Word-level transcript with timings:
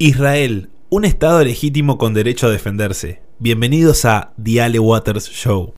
Israel, 0.00 0.70
un 0.90 1.04
Estado 1.04 1.42
legítimo 1.42 1.98
con 1.98 2.14
derecho 2.14 2.46
a 2.46 2.50
defenderse. 2.50 3.20
Bienvenidos 3.40 4.04
a 4.04 4.32
The 4.40 4.62
Ale 4.62 4.78
Waters 4.78 5.28
Show. 5.28 5.74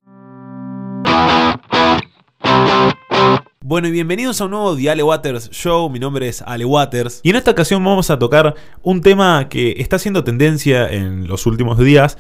Bueno, 3.65 3.89
y 3.89 3.91
bienvenidos 3.91 4.39
a 4.43 4.45
un 4.45 4.51
nuevo 4.51 4.77
The 4.77 4.91
Ale 4.91 5.03
Waters 5.03 5.49
Show. 5.53 5.89
Mi 5.89 5.99
nombre 5.99 6.29
es 6.29 6.43
Ale 6.43 6.67
Waters. 6.67 7.21
Y 7.23 7.31
en 7.31 7.37
esta 7.37 7.53
ocasión 7.53 7.83
vamos 7.83 8.11
a 8.11 8.19
tocar 8.19 8.55
un 8.83 9.01
tema 9.01 9.49
que 9.49 9.77
está 9.79 9.97
haciendo 9.97 10.23
tendencia 10.23 10.87
en 10.91 11.27
los 11.27 11.47
últimos 11.47 11.79
días. 11.79 12.19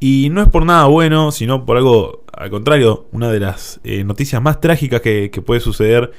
Y 0.00 0.28
no 0.30 0.42
es 0.42 0.48
por 0.48 0.66
nada 0.66 0.84
bueno, 0.84 1.32
sino 1.32 1.64
por 1.64 1.78
algo 1.78 2.24
al 2.30 2.50
contrario, 2.50 3.08
una 3.10 3.32
de 3.32 3.40
las 3.40 3.80
eh, 3.84 4.04
noticias 4.04 4.42
más 4.42 4.60
trágicas 4.60 5.00
que, 5.00 5.30
que 5.30 5.40
puede 5.40 5.62
suceder 5.62 6.12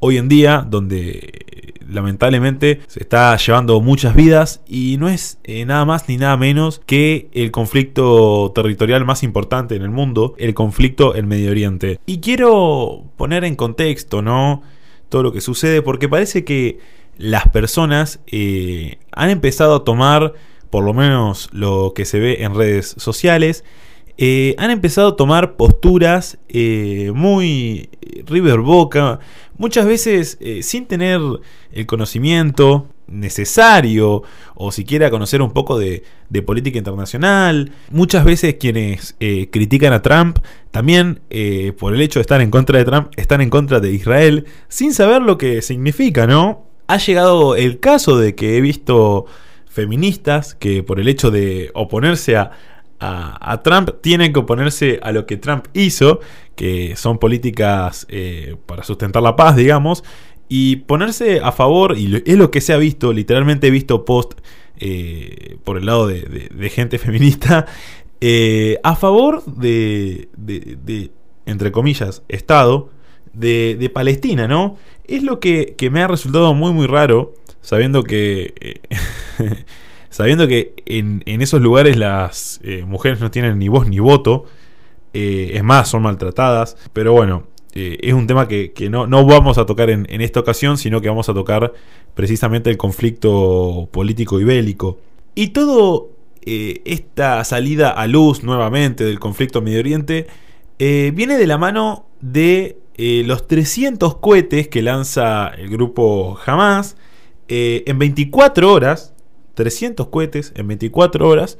hoy 0.00 0.18
en 0.18 0.28
día, 0.28 0.66
donde 0.68 1.44
lamentablemente 1.88 2.80
se 2.86 3.00
está 3.00 3.36
llevando 3.36 3.80
muchas 3.80 4.14
vidas 4.14 4.60
y 4.66 4.96
no 4.98 5.08
es 5.08 5.38
eh, 5.44 5.64
nada 5.64 5.84
más 5.84 6.08
ni 6.08 6.16
nada 6.16 6.36
menos 6.36 6.80
que 6.84 7.28
el 7.32 7.50
conflicto 7.50 8.52
territorial 8.54 9.04
más 9.04 9.22
importante 9.22 9.76
en 9.76 9.82
el 9.82 9.90
mundo, 9.90 10.34
el 10.38 10.54
conflicto 10.54 11.14
en 11.14 11.28
Medio 11.28 11.50
Oriente. 11.50 12.00
Y 12.06 12.20
quiero 12.20 13.04
poner 13.16 13.44
en 13.44 13.56
contexto, 13.56 14.22
¿no? 14.22 14.62
Todo 15.08 15.22
lo 15.22 15.32
que 15.32 15.40
sucede 15.40 15.82
porque 15.82 16.08
parece 16.08 16.44
que 16.44 16.78
las 17.16 17.48
personas 17.48 18.20
eh, 18.26 18.98
han 19.12 19.30
empezado 19.30 19.76
a 19.76 19.84
tomar, 19.84 20.34
por 20.70 20.84
lo 20.84 20.92
menos 20.92 21.48
lo 21.52 21.92
que 21.94 22.04
se 22.04 22.18
ve 22.18 22.42
en 22.42 22.54
redes 22.54 22.94
sociales, 22.98 23.64
eh, 24.18 24.54
han 24.58 24.70
empezado 24.70 25.08
a 25.08 25.16
tomar 25.16 25.56
posturas 25.56 26.38
eh, 26.48 27.12
muy 27.14 27.90
River 28.26 28.60
Boca, 28.60 29.20
muchas 29.58 29.84
veces 29.84 30.38
eh, 30.40 30.62
sin 30.62 30.86
tener 30.86 31.20
el 31.72 31.86
conocimiento 31.86 32.86
necesario 33.08 34.22
o 34.54 34.72
siquiera 34.72 35.10
conocer 35.10 35.42
un 35.42 35.52
poco 35.52 35.78
de 35.78 36.02
política 36.44 36.78
internacional. 36.78 37.72
Muchas 37.90 38.24
veces 38.24 38.56
quienes 38.58 39.14
critican 39.52 39.92
a 39.92 40.02
Trump 40.02 40.38
también 40.72 41.20
por 41.78 41.94
el 41.94 42.00
hecho 42.00 42.18
de 42.18 42.22
estar 42.22 42.40
en 42.40 42.50
contra 42.50 42.78
de 42.78 42.84
Trump 42.84 43.12
están 43.16 43.42
en 43.42 43.50
contra 43.50 43.78
de 43.78 43.92
Israel 43.92 44.46
sin 44.66 44.92
saber 44.92 45.22
lo 45.22 45.38
que 45.38 45.62
significa, 45.62 46.26
¿no? 46.26 46.66
Ha 46.88 46.96
llegado 46.96 47.54
el 47.54 47.78
caso 47.78 48.18
de 48.18 48.34
que 48.34 48.56
he 48.56 48.60
visto 48.60 49.26
feministas 49.76 50.54
que 50.54 50.82
por 50.82 50.98
el 50.98 51.06
hecho 51.06 51.30
de 51.30 51.70
oponerse 51.74 52.36
a, 52.36 52.50
a, 53.00 53.62
Trump 53.62 53.90
tienen 54.00 54.32
que 54.32 54.40
oponerse 54.40 54.98
a 55.02 55.12
lo 55.12 55.26
que 55.26 55.36
Trump 55.36 55.66
hizo, 55.74 56.20
que 56.54 56.96
son 56.96 57.18
políticas 57.18 58.06
eh, 58.08 58.56
para 58.66 58.82
sustentar 58.82 59.22
la 59.22 59.36
paz, 59.36 59.56
digamos, 59.56 60.04
y 60.48 60.76
ponerse 60.76 61.40
a 61.40 61.52
favor, 61.52 61.96
y 61.98 62.22
es 62.24 62.36
lo 62.36 62.50
que 62.50 62.60
se 62.60 62.72
ha 62.72 62.76
visto, 62.76 63.12
literalmente 63.12 63.66
he 63.66 63.70
visto 63.70 64.04
post 64.04 64.34
eh, 64.78 65.56
por 65.64 65.76
el 65.76 65.86
lado 65.86 66.06
de, 66.06 66.70
gente 66.70 66.98
feminista, 66.98 67.66
eh, 68.20 68.78
a 68.82 68.96
favor 68.96 69.44
de, 69.44 70.28
de, 70.36 71.10
entre 71.46 71.72
comillas, 71.72 72.22
Estado 72.28 72.90
de, 73.32 73.90
Palestina, 73.92 74.48
¿no? 74.48 74.76
Es 75.04 75.22
lo 75.22 75.40
que, 75.40 75.74
que, 75.76 75.90
me 75.90 76.02
ha 76.02 76.08
resultado 76.08 76.54
muy, 76.54 76.72
muy 76.72 76.86
raro, 76.86 77.34
sabiendo 77.60 78.02
que... 78.02 78.80
sabiendo 80.16 80.48
que 80.48 80.72
en, 80.86 81.22
esos 81.26 81.60
lugares 81.60 81.98
las 81.98 82.58
eh, 82.64 82.86
mujeres 82.86 83.20
no 83.20 83.30
tienen 83.30 83.58
ni 83.58 83.68
voz 83.68 83.86
ni 83.86 83.98
voto, 83.98 84.46
eh, 85.12 85.50
es 85.52 85.62
más, 85.62 85.90
son 85.90 86.00
maltratadas, 86.00 86.78
pero 86.94 87.12
bueno, 87.12 87.42
eh, 87.74 87.98
es 88.00 88.14
un 88.14 88.26
tema 88.26 88.48
que, 88.48 88.72
no, 88.90 89.06
no, 89.06 89.26
vamos 89.26 89.58
a 89.58 89.66
tocar 89.66 89.90
en, 89.90 90.06
esta 90.22 90.40
ocasión, 90.40 90.78
sino 90.78 91.02
que 91.02 91.10
vamos 91.10 91.28
a 91.28 91.34
tocar 91.34 91.74
precisamente 92.14 92.70
el 92.70 92.78
conflicto 92.78 93.90
político 93.92 94.40
y 94.40 94.44
bélico. 94.44 94.98
Y 95.34 95.48
todo 95.48 96.08
esta 96.40 97.44
salida 97.44 97.90
a 97.90 98.06
luz 98.06 98.42
nuevamente 98.42 99.04
del 99.04 99.18
conflicto 99.18 99.60
Medio 99.60 99.80
Oriente 99.80 100.28
viene 100.78 101.36
de 101.36 101.46
la 101.46 101.58
mano 101.58 102.06
de 102.22 102.78
los 102.96 103.46
300 103.46 104.16
cohetes 104.16 104.68
que 104.68 104.80
lanza 104.80 105.48
el 105.48 105.68
grupo 105.68 106.38
Hamas 106.46 106.96
en 107.48 107.98
24 107.98 108.72
horas 108.72 109.12
300 109.56 110.08
cohetes 110.08 110.52
en 110.54 110.68
24 110.68 111.28
horas 111.28 111.58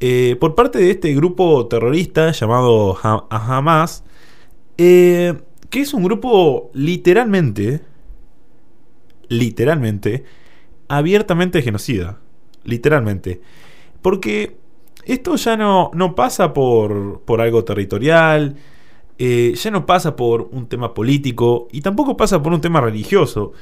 eh, 0.00 0.36
por 0.40 0.54
parte 0.54 0.78
de 0.78 0.90
este 0.90 1.14
grupo 1.14 1.66
terrorista 1.66 2.30
llamado 2.32 2.98
Hamas, 3.30 4.04
eh, 4.76 5.34
que 5.70 5.80
es 5.80 5.94
un 5.94 6.04
grupo 6.04 6.70
literalmente, 6.74 7.80
literalmente, 9.28 10.24
abiertamente 10.88 11.62
genocida. 11.62 12.20
Literalmente. 12.64 13.40
Porque 14.02 14.56
esto 15.04 15.36
ya 15.36 15.56
no, 15.56 15.90
no 15.94 16.14
pasa 16.14 16.52
por, 16.54 17.20
por 17.22 17.40
algo 17.40 17.64
territorial, 17.64 18.56
eh, 19.18 19.54
ya 19.54 19.70
no 19.70 19.86
pasa 19.86 20.16
por 20.16 20.48
un 20.50 20.66
tema 20.66 20.92
político 20.92 21.68
y 21.70 21.82
tampoco 21.82 22.16
pasa 22.16 22.42
por 22.42 22.52
un 22.52 22.60
tema 22.60 22.80
religioso. 22.80 23.52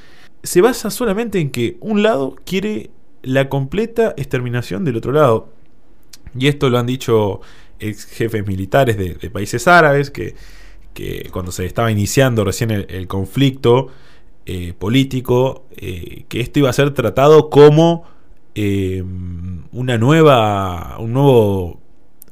Se 0.42 0.60
basa 0.60 0.90
solamente 0.90 1.40
en 1.40 1.50
que 1.50 1.76
un 1.80 2.02
lado 2.02 2.36
quiere 2.44 2.90
la 3.22 3.48
completa 3.48 4.14
exterminación 4.16 4.84
del 4.84 4.96
otro 4.96 5.12
lado. 5.12 5.48
Y 6.38 6.48
esto 6.48 6.70
lo 6.70 6.78
han 6.78 6.86
dicho 6.86 7.40
ex 7.78 8.04
jefes 8.06 8.46
militares 8.46 8.96
de, 8.96 9.30
países 9.30 9.66
árabes, 9.68 10.10
que, 10.10 10.34
cuando 11.30 11.52
se 11.52 11.66
estaba 11.66 11.90
iniciando 11.90 12.44
recién 12.44 12.70
el, 12.70 13.06
conflicto 13.08 13.88
eh, 14.46 14.74
político, 14.78 15.66
eh, 15.76 16.24
que 16.28 16.40
esto 16.40 16.60
iba 16.60 16.70
a 16.70 16.72
ser 16.72 16.92
tratado 16.92 17.50
como 17.50 18.04
eh, 18.54 19.02
una 19.72 19.98
nueva, 19.98 20.96
un 20.98 21.12
nuevo, 21.12 21.80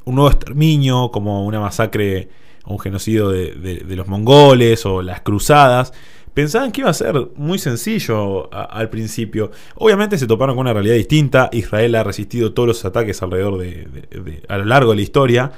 un 0.04 0.14
nuevo 0.14 0.30
exterminio, 0.30 1.10
como 1.10 1.46
una 1.46 1.60
masacre, 1.60 2.28
un 2.66 2.78
genocidio 2.78 3.30
de 3.30 3.96
los 3.96 4.06
mongoles 4.06 4.86
o 4.86 5.02
las 5.02 5.22
cruzadas. 5.22 5.92
Pensaban 6.40 6.72
que 6.72 6.80
iba 6.80 6.88
a 6.88 6.94
ser 6.94 7.14
muy 7.36 7.58
sencillo 7.58 8.50
al 8.50 8.88
principio. 8.88 9.50
Obviamente 9.74 10.16
se 10.16 10.26
toparon 10.26 10.56
con 10.56 10.62
una 10.62 10.72
realidad 10.72 10.94
distinta. 10.94 11.50
Israel 11.52 11.94
ha 11.96 12.02
resistido 12.02 12.54
todos 12.54 12.66
los 12.66 12.84
ataques 12.86 13.20
alrededor 13.20 13.58
de, 13.58 14.42
a 14.48 14.56
lo 14.56 14.64
largo 14.64 14.92
de 14.92 14.96
la 14.96 15.02
historia. 15.02 15.52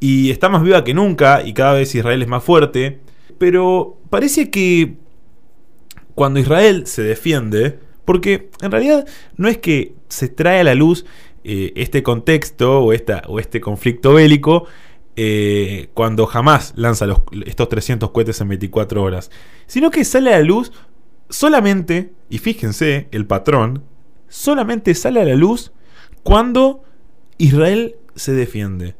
Y 0.00 0.30
está 0.30 0.48
más 0.48 0.62
viva 0.62 0.84
que 0.84 0.94
nunca 0.94 1.42
y 1.44 1.52
cada 1.52 1.74
vez 1.74 1.94
Israel 1.94 2.22
es 2.22 2.28
más 2.28 2.42
fuerte. 2.42 3.00
Pero 3.36 3.98
parece 4.08 4.48
que 4.48 4.94
cuando 6.14 6.40
Israel 6.40 6.86
se 6.86 7.02
defiende, 7.02 7.78
porque 8.06 8.48
en 8.62 8.70
realidad 8.70 9.06
no 9.36 9.48
es 9.48 9.58
que 9.58 9.92
se 10.08 10.28
trae 10.28 10.60
a 10.60 10.64
la 10.64 10.74
luz 10.74 11.04
eh, 11.44 11.74
este 11.76 12.02
contexto 12.02 12.80
o, 12.80 12.94
esta, 12.94 13.22
o 13.28 13.38
este 13.38 13.60
conflicto 13.60 14.14
bélico, 14.14 14.66
eh, 15.18 15.88
cuando 15.94 16.26
jamás 16.26 16.74
lanza 16.76 17.06
estos 17.46 17.68
300 17.70 18.10
cohetes 18.10 18.38
en 18.42 18.48
24 18.48 19.02
horas, 19.02 19.30
sino 19.66 19.90
que 19.90 20.04
sale 20.04 20.34
a 20.34 20.38
la 20.38 20.44
luz 20.44 20.72
solamente, 21.30 22.12
y 22.28 22.36
fíjense 22.38 23.08
el 23.12 23.26
patrón, 23.26 23.82
solamente 24.28 24.94
sale 24.94 25.22
a 25.22 25.24
la 25.24 25.34
luz 25.34 25.72
cuando 26.22 26.82
Israel 27.38 27.96
se 28.14 28.32
defiende. 28.32 28.94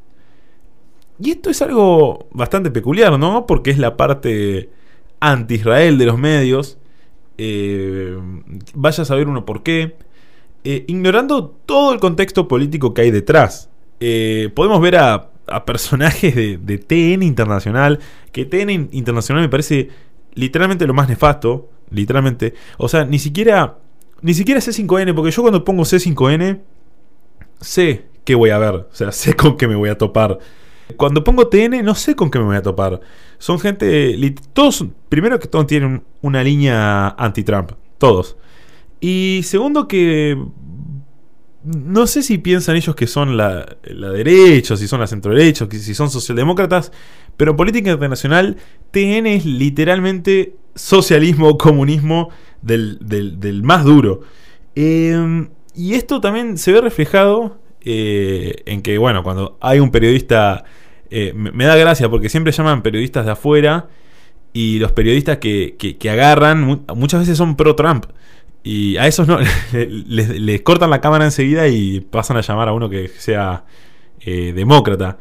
Y 1.20 1.32
esto 1.32 1.50
es 1.50 1.60
algo 1.60 2.28
bastante 2.30 2.70
peculiar, 2.70 3.18
¿no? 3.18 3.46
Porque 3.46 3.70
es 3.70 3.78
la 3.78 3.98
parte 3.98 4.70
anti-Israel 5.20 5.98
de 5.98 6.06
los 6.06 6.18
medios. 6.18 6.78
Eh, 7.36 8.18
vaya 8.74 9.02
a 9.02 9.06
saber 9.06 9.28
uno 9.28 9.44
por 9.44 9.62
qué. 9.62 9.96
Eh, 10.64 10.84
ignorando 10.88 11.48
todo 11.66 11.92
el 11.92 12.00
contexto 12.00 12.48
político 12.48 12.94
que 12.94 13.02
hay 13.02 13.10
detrás. 13.10 13.70
podemos 14.54 14.80
ver 14.80 14.96
a 14.96 15.30
a 15.46 15.64
personajes 15.64 16.34
de, 16.34 16.78
TN 16.78 17.22
Internacional, 17.22 18.00
que 18.32 18.44
TN 18.44 18.88
Internacional 18.92 19.42
me 19.42 19.48
parece 19.48 19.90
literalmente 20.34 20.86
lo 20.86 20.94
más 20.94 21.08
nefasto, 21.08 21.70
literalmente. 21.90 22.54
O 22.78 22.88
sea, 22.88 23.04
ni 23.04 23.18
siquiera, 23.18 23.78
ni 24.22 24.34
siquiera 24.34 24.60
C5N, 24.60 25.14
porque 25.14 25.30
yo 25.30 25.42
cuando 25.42 25.64
pongo 25.64 25.84
C5N, 25.84 26.60
sé 27.60 28.06
qué 28.24 28.34
voy 28.34 28.50
a 28.50 28.58
ver, 28.58 28.74
o 28.74 28.88
sea, 28.92 29.12
sé 29.12 29.34
con 29.34 29.56
qué 29.56 29.68
me 29.68 29.76
voy 29.76 29.88
a 29.88 29.98
topar. 29.98 30.38
Cuando 30.96 31.24
pongo 31.24 31.48
TN, 31.48 31.84
no 31.84 31.94
sé 31.94 32.14
con 32.14 32.30
qué 32.30 32.38
me 32.38 32.44
voy 32.44 32.56
a 32.56 32.62
topar. 32.62 33.00
Son 33.38 33.58
gente, 33.58 34.16
todos, 34.52 34.84
primero 35.08 35.38
que 35.38 35.48
todos 35.48 35.66
tienen 35.66 36.04
una 36.22 36.42
línea 36.44 37.08
anti-Trump, 37.18 37.72
todos. 37.98 38.36
Y 39.00 39.40
segundo 39.44 39.88
que 39.88 40.38
no 41.66 42.06
sé 42.06 42.22
si 42.22 42.38
piensan 42.38 42.76
ellos 42.76 42.94
que 42.94 43.08
son 43.08 43.36
la, 43.36 43.66
derecha, 43.82 44.76
si 44.76 44.86
son 44.86 45.00
la 45.00 45.08
centro 45.08 45.34
derecha, 45.34 45.66
si 45.68 45.94
son 45.94 46.10
socialdemócratas, 46.10 46.92
pero 47.36 47.50
en 47.52 47.56
política 47.56 47.90
internacional 47.90 48.56
TN 48.92 49.26
es 49.26 49.44
literalmente 49.44 50.54
socialismo, 50.76 51.58
comunismo 51.58 52.30
del, 52.62 53.60
más 53.64 53.84
duro. 53.84 54.20
Em, 54.76 55.48
y 55.74 55.94
esto 55.94 56.20
también 56.20 56.56
se 56.56 56.72
ve 56.72 56.80
reflejado 56.80 57.58
eh, 57.80 58.62
en 58.66 58.82
que, 58.82 58.96
bueno, 58.98 59.24
cuando 59.24 59.58
hay 59.60 59.80
un 59.80 59.90
periodista, 59.90 60.64
eh, 61.10 61.32
me, 61.34 61.64
da 61.64 61.74
gracia 61.74 62.08
porque 62.08 62.28
siempre 62.28 62.52
llaman 62.52 62.82
periodistas 62.82 63.26
de 63.26 63.32
afuera 63.32 63.88
y 64.52 64.78
los 64.78 64.92
periodistas 64.92 65.38
que, 65.38 65.76
que 65.76 66.10
agarran 66.10 66.84
muchas 66.94 67.20
veces 67.20 67.36
son 67.36 67.56
pro-Trump. 67.56 68.06
Y 68.66 68.96
a 68.96 69.06
esos 69.06 69.28
no, 69.28 69.38
les, 69.72 70.62
cortan 70.62 70.90
la 70.90 71.00
cámara 71.00 71.24
enseguida 71.24 71.68
y 71.68 72.00
pasan 72.00 72.36
a 72.36 72.40
llamar 72.40 72.68
a 72.68 72.72
uno 72.72 72.90
que 72.90 73.06
sea 73.06 73.64
eh, 74.18 74.52
demócrata. 74.52 75.18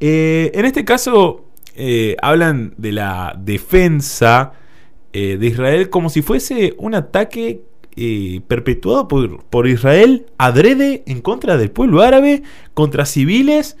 Eh, 0.00 0.50
en 0.54 0.64
este 0.64 0.86
caso, 0.86 1.44
eh, 1.76 2.16
hablan 2.22 2.72
de 2.78 2.92
la 2.92 3.36
defensa 3.38 4.52
de 5.12 5.46
Israel 5.46 5.90
como 5.90 6.10
si 6.10 6.22
fuese 6.22 6.74
un 6.78 6.94
ataque 6.94 7.62
perpetuado 8.46 9.08
por, 9.08 9.42
por, 9.46 9.66
Israel 9.66 10.26
adrede 10.38 11.02
en 11.06 11.22
contra 11.22 11.56
del 11.56 11.72
pueblo 11.72 12.02
árabe, 12.02 12.44
contra 12.72 13.04
civiles, 13.04 13.76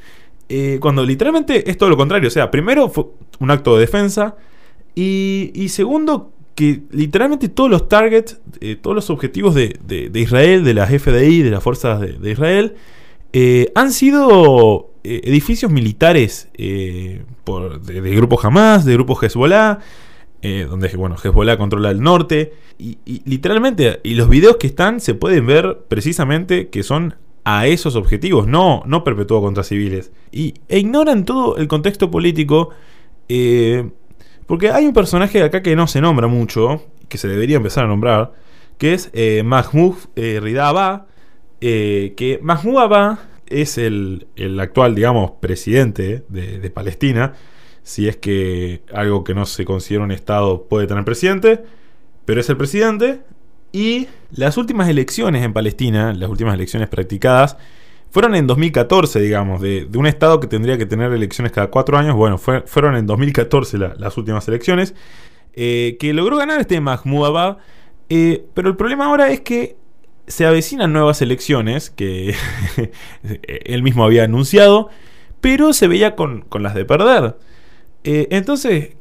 cuando 0.80 1.04
literalmente 1.04 1.70
es 1.70 1.78
todo 1.78 1.90
lo 1.90 1.96
contrario. 1.96 2.26
O 2.26 2.32
sea, 2.32 2.50
primero 2.50 2.88
fue 2.88 3.06
un 3.38 3.52
acto 3.52 3.74
de 3.76 3.82
defensa 3.82 4.34
y, 4.96 5.52
y 5.54 5.68
segundo 5.68 6.32
que 6.58 6.82
literalmente 6.90 7.48
todos 7.48 7.70
los 7.70 7.88
targets, 7.88 8.40
eh, 8.60 8.74
todos 8.74 8.96
los 8.96 9.10
objetivos 9.10 9.54
de, 9.54 10.10
Israel, 10.12 10.64
de 10.64 10.74
las 10.74 10.90
FDI, 10.90 11.42
de 11.42 11.52
las 11.52 11.62
fuerzas 11.62 12.00
de, 12.00 12.32
Israel, 12.32 12.74
eh, 13.32 13.70
han 13.76 13.92
sido 13.92 14.90
eh, 15.04 15.20
edificios 15.22 15.70
militares 15.70 16.48
por, 17.44 17.80
de, 17.80 18.00
grupos 18.10 18.44
Hamas, 18.44 18.84
de 18.84 18.94
grupos 18.94 19.22
Hezbollah, 19.22 19.78
donde 20.68 20.88
bueno, 20.96 21.14
Hezbollah 21.14 21.58
controla 21.58 21.92
el 21.92 22.00
norte, 22.00 22.54
y, 22.76 22.98
literalmente, 23.24 24.00
y 24.02 24.14
los 24.14 24.28
videos 24.28 24.56
que 24.56 24.66
están 24.66 24.98
se 24.98 25.14
pueden 25.14 25.46
ver 25.46 25.84
precisamente 25.86 26.70
que 26.70 26.82
son 26.82 27.14
a 27.44 27.68
esos 27.68 27.94
objetivos, 27.94 28.48
no, 28.48 28.82
no 28.84 29.04
perpetuado 29.04 29.44
contra 29.44 29.62
civiles. 29.62 30.10
Y, 30.32 30.54
e 30.66 30.80
ignoran 30.80 31.24
todo 31.24 31.56
el 31.56 31.68
contexto 31.68 32.10
político. 32.10 32.70
Porque 34.48 34.70
hay 34.70 34.86
un 34.86 34.94
personaje 34.94 35.42
acá 35.42 35.62
que 35.62 35.76
no 35.76 35.86
se 35.86 36.00
nombra 36.00 36.26
mucho, 36.26 36.82
que 37.10 37.18
se 37.18 37.28
debería 37.28 37.58
empezar 37.58 37.84
a 37.84 37.86
nombrar, 37.86 38.32
que 38.78 38.94
es 38.94 39.10
eh, 39.12 39.42
Mahmoud 39.44 39.94
eh, 40.16 40.40
Ridaba, 40.42 41.06
eh, 41.60 42.14
que 42.16 42.40
Mahmoud 42.42 42.78
Abba 42.78 43.18
es 43.46 43.76
el, 43.76 44.26
actual, 44.58 44.94
digamos, 44.94 45.32
presidente 45.32 46.24
de, 46.30 46.70
Palestina, 46.70 47.34
si 47.82 48.08
es 48.08 48.16
que 48.16 48.80
algo 48.90 49.22
que 49.22 49.34
no 49.34 49.44
se 49.44 49.66
considera 49.66 50.04
un 50.04 50.12
Estado 50.12 50.66
puede 50.66 50.86
tener 50.86 51.04
presidente, 51.04 51.62
pero 52.24 52.40
es 52.40 52.48
el 52.48 52.56
presidente, 52.56 53.20
y 53.72 54.08
las 54.30 54.56
últimas 54.56 54.88
elecciones 54.88 55.44
en 55.44 55.52
Palestina, 55.52 56.14
las 56.14 56.30
últimas 56.30 56.54
elecciones 56.54 56.88
practicadas, 56.88 57.58
fueron 58.10 58.34
en 58.34 58.46
2014, 58.46 59.20
digamos, 59.20 59.60
de, 59.60 59.88
un 59.94 60.06
Estado 60.06 60.40
que 60.40 60.46
tendría 60.46 60.78
que 60.78 60.86
tener 60.86 61.12
elecciones 61.12 61.52
cada 61.52 61.68
cuatro 61.68 61.98
años. 61.98 62.16
Bueno, 62.16 62.38
fueron 62.38 62.96
en 62.96 63.06
2014 63.06 63.78
las 63.78 64.16
últimas 64.16 64.46
elecciones. 64.48 64.94
Eh, 65.60 65.96
que 65.98 66.12
logró 66.12 66.36
ganar 66.36 66.60
este 66.60 66.80
Mahmoud 66.80 67.26
Abba. 67.26 67.58
Eh, 68.08 68.44
pero 68.54 68.68
el 68.68 68.76
problema 68.76 69.06
ahora 69.06 69.30
es 69.30 69.40
que 69.40 69.76
se 70.28 70.46
avecinan 70.46 70.92
nuevas 70.92 71.20
elecciones, 71.20 71.90
que 71.90 72.34
él 73.64 73.82
mismo 73.82 74.04
había 74.04 74.24
anunciado, 74.24 74.88
pero 75.40 75.72
se 75.72 75.88
veía 75.88 76.14
con, 76.14 76.46
las 76.60 76.74
de 76.74 76.84
perder. 76.84 77.36
Eh, 78.04 78.28
entonces, 78.30 78.97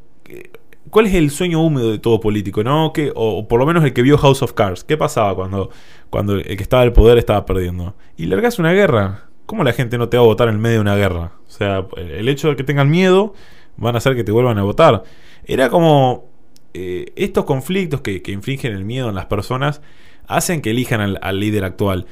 ¿cuál 0.89 1.07
es 1.07 1.13
el 1.13 1.31
sueño 1.31 1.61
húmedo 1.61 1.91
de 1.91 1.99
todo 1.99 2.19
político? 2.19 2.63
¿no? 2.63 2.93
Que, 2.93 3.11
o, 3.15 3.47
por 3.47 3.59
lo 3.59 3.65
menos 3.65 3.83
el 3.83 3.93
que 3.93 4.01
vio 4.01 4.17
House 4.17 4.41
of 4.41 4.53
Cards. 4.53 4.83
¿Qué 4.83 4.97
pasaba 4.97 5.35
cuando, 5.35 5.69
cuando 6.09 6.35
el 6.35 6.57
que 6.57 6.63
estaba 6.63 6.83
el 6.83 6.93
poder 6.93 7.17
estaba 7.17 7.45
perdiendo? 7.45 7.95
Y 8.15 8.25
largas 8.25 8.59
una 8.59 8.73
guerra. 8.73 9.25
¿Cómo 9.45 9.63
la 9.63 9.73
gente 9.73 9.97
no 9.97 10.09
te 10.09 10.17
va 10.17 10.23
a 10.23 10.27
votar 10.27 10.49
en 10.49 10.59
medio 10.59 10.75
de 10.75 10.81
una 10.81 10.95
guerra? 10.95 11.31
O 11.47 11.51
sea, 11.51 11.87
el 11.95 12.27
hecho 12.27 12.49
de 12.49 12.55
que 12.55 12.63
tengan 12.63 12.89
miedo 12.89 13.33
van 13.77 13.95
a 13.95 13.99
hacer 13.99 14.15
que 14.15 14.23
te 14.23 14.31
vuelvan 14.31 14.57
a 14.57 14.63
votar. 14.63 15.03
Era 15.45 15.69
como 15.69 16.25
eh, 16.73 17.13
estos 17.15 17.45
conflictos 17.45 18.01
que, 18.01 18.21
infringen 18.27 18.73
el 18.73 18.83
miedo 18.83 19.09
en 19.09 19.15
las 19.15 19.27
personas 19.27 19.81
hacen 20.27 20.61
que 20.61 20.71
elijan 20.71 21.17
al 21.21 21.39
líder 21.39 21.63
actual. 21.63 22.05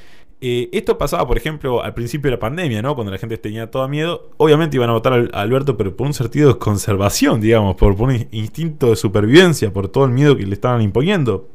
Eh, 0.47 0.69
esto 0.73 0.95
pasaba, 0.99 1.25
por 1.25 1.37
ejemplo, 1.37 1.81
al 1.81 1.95
principio 1.95 2.29
de 2.29 2.37
la 2.37 2.39
pandemia, 2.39 2.79
¿no? 2.83 2.93
Cuando 2.93 3.11
la 3.11 3.17
gente 3.17 3.35
tenía 3.39 3.71
todo 3.71 3.87
miedo. 3.87 4.29
Obviamente 4.37 4.77
iban 4.77 4.91
a 4.91 4.93
votar 4.93 5.31
a 5.33 5.41
Alberto, 5.41 5.75
pero 5.75 5.97
por 5.97 6.05
un 6.05 6.13
sentido 6.13 6.53
de 6.53 6.59
conservación, 6.59 7.41
digamos, 7.41 7.75
por, 7.77 7.99
un 7.99 8.27
instinto 8.29 8.91
de 8.91 8.95
supervivencia, 8.95 9.73
por 9.73 9.87
todo 9.87 10.05
el 10.05 10.11
miedo 10.11 10.37
que 10.37 10.45
le 10.45 10.53
estaban 10.53 10.83
imponiendo. 10.83 11.49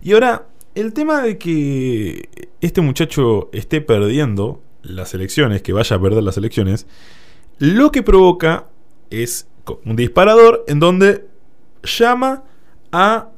Y 0.00 0.14
ahora, 0.14 0.46
el 0.74 0.94
tema 0.94 1.20
de 1.20 1.36
que 1.36 2.30
este 2.62 2.80
muchacho 2.80 3.50
esté 3.52 3.82
perdiendo 3.82 4.62
las 4.80 5.12
elecciones, 5.12 5.60
que 5.60 5.74
vaya 5.74 5.96
a 5.96 6.00
perder 6.00 6.22
las 6.22 6.38
elecciones, 6.38 6.86
lo 7.58 7.92
que 7.92 8.02
provoca 8.02 8.68
es 9.10 9.46
un 9.84 9.96
disparador 9.96 10.64
en 10.68 10.80
donde 10.80 11.26
llama 11.82 12.44
a 12.92 13.28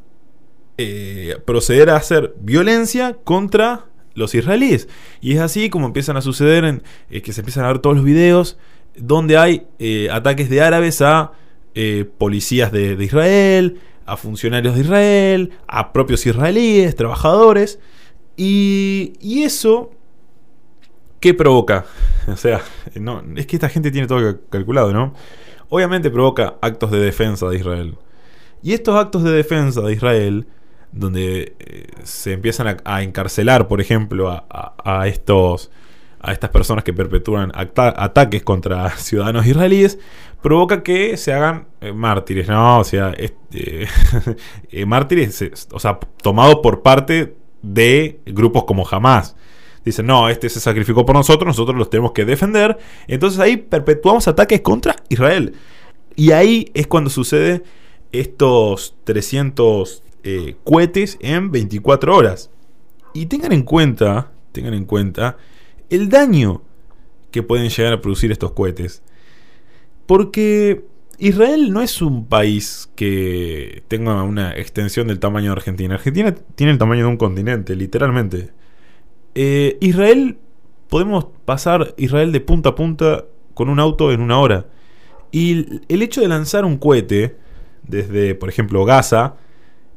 eh, 0.79 1.37
proceder 1.45 1.91
a 1.91 1.97
hacer 1.97 2.33
violencia 2.39 3.17
contra 3.25 3.87
los 4.15 4.35
israelíes. 4.35 4.89
Y 5.21 5.33
es 5.33 5.41
así 5.41 5.71
como 5.71 5.87
empiezan 5.87 6.17
a 6.17 6.23
suceder, 6.23 6.65
en, 6.65 6.83
eh, 7.11 7.23
que 7.23 7.33
se 7.33 7.41
empiezan 7.41 7.65
a 7.65 7.69
ver 7.69 7.79
todos 7.79 7.97
los 7.97 8.05
videos 8.05 8.59
donde 8.97 9.37
hay 9.37 9.67
eh, 9.79 10.09
ataques 10.11 10.49
de 10.49 10.61
árabes 10.61 11.03
a 11.03 11.33
eh, 11.75 12.09
policías 12.19 12.71
de, 12.71 12.97
Israel, 13.03 13.81
a 14.07 14.17
funcionarios 14.17 14.77
de 14.77 14.83
Israel, 14.83 15.53
a 15.67 15.93
propios 15.93 16.25
israelíes, 16.27 16.95
trabajadores. 16.95 17.81
Y, 18.37 19.15
y 19.21 19.43
eso, 19.43 19.91
¿qué 21.21 21.35
provoca? 21.35 21.87
O 22.27 22.39
sea, 22.39 22.63
no, 22.95 23.23
es 23.37 23.47
que 23.47 23.57
esta 23.57 23.69
gente 23.69 23.91
tiene 23.91 24.07
todo 24.07 24.41
calculado, 24.49 24.95
¿no? 24.95 25.13
Obviamente 25.69 26.11
provoca 26.11 26.55
actos 26.63 26.91
de 26.91 26.99
defensa 26.99 27.47
de 27.51 27.57
Israel. 27.57 27.99
Y 28.63 28.73
estos 28.73 28.97
actos 28.97 29.25
de 29.25 29.31
defensa 29.31 29.83
de 29.83 29.93
Israel 29.93 30.47
donde 30.95 31.57
eh, 31.59 31.87
se 32.05 32.33
empiezan 32.33 32.77
a, 32.85 33.03
encarcelar, 33.03 33.67
por 33.67 33.81
ejemplo, 33.81 34.31
a, 34.31 35.09
estos 35.09 35.71
a 36.21 36.33
estas 36.33 36.49
personas 36.49 36.85
que 36.85 36.95
perpetúan 36.95 37.53
ataques 37.55 38.43
contra 38.45 38.89
ciudadanos 38.97 39.45
israelíes, 39.47 39.99
provoca 40.41 40.83
que 40.83 41.19
se 41.19 41.35
hagan 41.35 41.67
eh, 41.81 41.93
mártires, 41.93 42.49
¿no? 42.49 42.79
O 42.79 42.85
sea, 42.85 43.13
eh, 43.53 43.87
mártires, 44.87 45.69
o 45.71 45.79
sea, 45.79 45.99
tomado 46.23 46.63
por 46.63 46.83
parte 46.83 47.37
de 47.61 48.21
grupos 48.25 48.65
como 48.65 48.89
Hamas. 48.89 49.37
Dicen, 49.85 50.07
no, 50.07 50.31
este 50.31 50.49
se 50.49 50.61
sacrificó 50.61 51.05
por 51.05 51.15
nosotros, 51.15 51.47
nosotros 51.47 51.77
los 51.77 51.91
tenemos 51.91 52.13
que 52.13 52.25
defender. 52.25 52.79
Entonces 53.07 53.39
ahí 53.41 53.59
perpetuamos 53.59 54.27
ataques 54.29 54.63
contra 54.63 54.97
Israel. 55.11 55.55
Y 56.17 56.31
ahí 56.31 56.71
es 56.73 56.87
cuando 56.87 57.11
sucede 57.11 57.63
estos 58.13 58.97
300 59.05 60.04
eh, 60.25 60.57
cohetes 60.65 61.19
en 61.21 61.51
24 61.51 62.17
horas. 62.17 62.51
Y 63.13 63.27
tengan 63.27 63.53
en 63.53 63.63
cuenta, 63.63 64.33
tengan 64.53 64.75
en 64.75 64.87
cuenta 64.87 65.37
el 65.91 66.09
daño 66.09 66.63
que 67.31 67.43
pueden 67.43 67.69
llegar 67.69 67.93
a 67.93 68.01
producir 68.01 68.33
estos 68.33 68.53
cohetes. 68.53 69.03
Porque 70.07 70.85
Israel 71.19 71.73
no 71.73 71.83
es 71.83 72.03
un 72.03 72.27
país 72.27 72.91
que 72.97 73.83
tenga 73.89 74.23
una 74.23 74.53
extensión 74.53 75.09
del 75.09 75.19
tamaño 75.19 75.47
de 75.47 75.53
Argentina. 75.53 75.95
Argentina 75.95 76.35
tiene 76.55 76.73
el 76.73 76.79
tamaño 76.79 77.03
de 77.03 77.09
un 77.09 77.17
continente, 77.17 77.77
literalmente. 77.77 78.51
Eh, 79.35 79.77
Israel, 79.81 80.39
podemos 80.89 81.27
pasar 81.45 81.95
Israel 81.97 82.33
de 82.33 82.41
punta 82.41 82.71
a 82.71 82.75
punta 82.75 83.25
con 83.55 83.69
un 83.69 83.79
auto 83.79 84.13
en 84.13 84.21
una 84.21 84.39
hora. 84.39 84.67
Y 85.31 85.83
el 85.89 86.03
hecho 86.03 86.21
de 86.21 86.29
lanzar 86.29 86.65
un 86.65 86.79
cohete 86.79 87.37
desde, 87.83 88.35
por 88.35 88.49
ejemplo, 88.49 88.85
Gaza, 88.85 89.37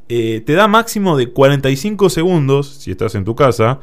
eh, 0.09 0.41
te 0.45 0.53
da 0.53 0.67
máximo 0.67 1.17
de 1.17 1.31
45 1.31 2.09
segundos, 2.09 2.67
si 2.79 2.91
estás 2.91 3.15
en 3.15 3.25
tu 3.25 3.35
casa, 3.35 3.79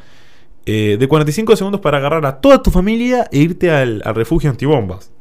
eh, 0.64 0.96
de 0.98 1.08
45 1.08 1.56
segundos 1.56 1.80
para 1.82 1.98
agarrar 1.98 2.24
a 2.24 2.40
toda 2.40 2.62
tu 2.62 2.70
familia 2.70 3.28
e 3.30 3.38
irte 3.40 3.70
al, 3.70 4.00
refugio 4.14 4.48
antibombas. 4.48 5.12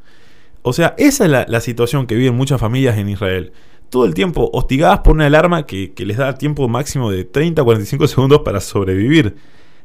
O 0.62 0.72
sea, 0.72 0.96
esa 0.98 1.26
es 1.26 1.50
la, 1.50 1.60
situación 1.60 2.08
que 2.08 2.16
viven 2.16 2.36
muchas 2.36 2.60
familias 2.62 2.98
en 2.98 3.10
Israel. 3.10 3.52
Todo 3.90 4.06
el 4.06 4.14
tiempo 4.14 4.50
hostigadas 4.54 5.00
por 5.00 5.14
una 5.14 5.26
alarma 5.26 5.66
que, 5.66 5.94
les 5.98 6.18
da 6.18 6.36
tiempo 6.36 6.70
máximo 6.70 7.12
de 7.12 7.26
30 7.26 7.62
a 7.62 7.66
45 7.66 8.08
segundos 8.08 8.40
para 8.46 8.62
sobrevivir. 8.62 9.36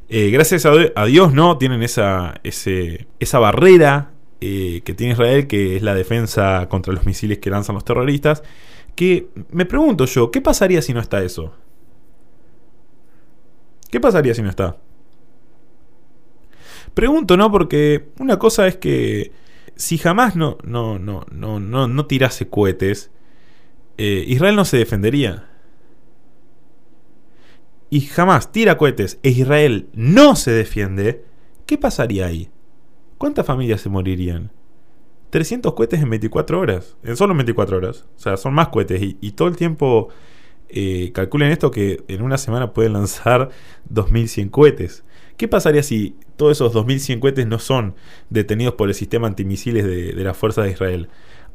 Eh, 0.07 0.29
gracias 0.31 0.65
a, 0.65 1.05
Dios 1.05 1.33
no 1.33 1.57
tienen 1.57 1.83
esa, 1.83 2.39
esa 2.43 3.39
barrera 3.39 4.11
que 4.39 4.95
tiene 4.95 5.13
Israel, 5.13 5.47
que 5.47 5.75
es 5.75 5.83
la 5.83 5.93
defensa 5.93 6.67
contra 6.69 6.93
los 6.93 7.05
misiles 7.05 7.39
que 7.39 7.49
lanzan 7.49 7.75
los 7.75 7.83
terroristas. 7.83 8.41
Que 8.95 9.29
me 9.51 9.65
pregunto 9.65 10.05
yo, 10.05 10.31
¿qué 10.31 10.41
pasaría 10.41 10.81
si 10.81 10.93
no 10.93 10.99
está 10.99 11.23
eso? 11.23 11.53
¿Qué 13.89 13.99
pasaría 13.99 14.33
si 14.33 14.41
no 14.41 14.49
está? 14.49 14.77
Pregunto, 16.93 17.37
¿no? 17.37 17.51
Porque 17.51 18.09
una 18.19 18.37
cosa 18.39 18.67
es 18.67 18.77
que 18.77 19.31
si 19.75 19.97
jamás 19.97 20.35
no, 20.35 20.57
no, 20.63 20.99
no, 20.99 21.25
no, 21.31 21.59
no, 21.59 21.87
no 21.87 22.05
tirase 22.05 22.49
cohetes, 22.49 23.11
eh, 23.97 24.25
Israel 24.27 24.55
no 24.55 24.65
se 24.65 24.77
defendería. 24.77 25.49
Y 27.89 28.01
jamás 28.01 28.51
tira 28.51 28.77
cohetes 28.77 29.19
e 29.23 29.29
Israel 29.29 29.89
no 29.93 30.35
se 30.35 30.51
defiende, 30.51 31.25
¿qué 31.65 31.77
pasaría 31.77 32.27
ahí? 32.27 32.49
¿Cuántas 33.17 33.45
familias 33.45 33.81
se 33.81 33.89
morirían? 33.89 34.51
300 35.29 35.73
cohetes 35.73 36.01
en 36.01 36.09
24 36.09 36.59
horas. 36.59 36.97
En 37.03 37.15
solo 37.15 37.35
24 37.35 37.77
horas. 37.77 38.05
O 38.15 38.19
sea, 38.19 38.37
son 38.37 38.53
más 38.53 38.69
cohetes. 38.69 39.01
Y, 39.01 39.31
todo 39.31 39.47
el 39.47 39.55
tiempo 39.55 40.09
eh, 40.69 41.11
calculen 41.13 41.51
esto 41.51 41.71
que 41.71 42.03
en 42.07 42.21
una 42.21 42.37
semana 42.37 42.73
pueden 42.73 42.93
lanzar 42.93 43.49
2100 43.89 44.49
cohetes. 44.49 45.03
¿Qué 45.37 45.47
pasaría 45.47 45.83
si 45.83 46.15
todos 46.35 46.57
esos 46.57 46.73
2100 46.73 47.19
cohetes 47.19 47.47
no 47.47 47.59
son 47.59 47.95
detenidos 48.29 48.73
por 48.73 48.89
el 48.89 48.95
sistema 48.95 49.27
antimisiles 49.27 49.85
de, 49.85 50.13
de 50.13 50.23
las 50.23 50.35
fuerzas 50.35 50.65
de 50.65 50.71
Israel? 50.71 51.09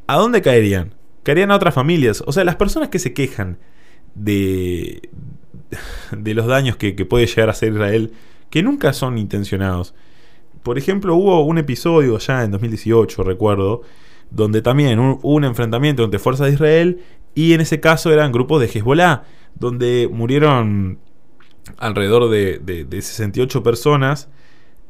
¿A 0.07 0.17
dónde 0.17 0.43
caerían? 0.43 0.95
Caerían 1.23 1.51
a 1.51 1.57
otras 1.57 1.75
familias. 1.75 2.23
O 2.27 2.33
sea, 2.33 2.45
las 2.45 2.57
personas 2.57 2.89
que 2.89 2.99
se 2.99 3.13
quejan 3.13 3.59
de, 4.15 5.09
de 6.17 6.35
los 6.35 6.47
daños 6.47 6.77
que, 6.77 6.93
puede 7.05 7.27
llegar 7.27 7.49
a 7.49 7.53
hacer 7.53 7.73
Israel, 7.73 8.13
que 8.51 8.63
nunca 8.63 8.93
son 8.93 9.19
intencionados. 9.19 9.95
Por 10.65 10.79
ejemplo, 10.79 11.15
hubo 11.15 11.45
un 11.45 11.59
episodio 11.59 12.19
ya 12.19 12.43
en 12.43 12.51
2018, 12.51 13.23
recuerdo, 13.23 13.83
donde 14.31 14.63
también 14.63 14.99
hubo 14.99 15.19
un 15.23 15.45
enfrentamiento 15.45 16.03
entre 16.03 16.19
fuerzas 16.19 16.47
de 16.47 16.55
Israel 16.55 17.01
y 17.35 17.53
en 17.53 17.61
ese 17.61 17.81
caso 17.81 18.11
eran 18.11 18.33
grupos 18.33 18.63
de 18.63 18.67
Hezbollah, 18.67 19.25
donde 19.55 20.09
murieron 20.11 20.99
alrededor 21.77 22.31
de, 22.31 22.59
de, 22.59 23.03
68 23.03 23.63
personas, 23.63 24.31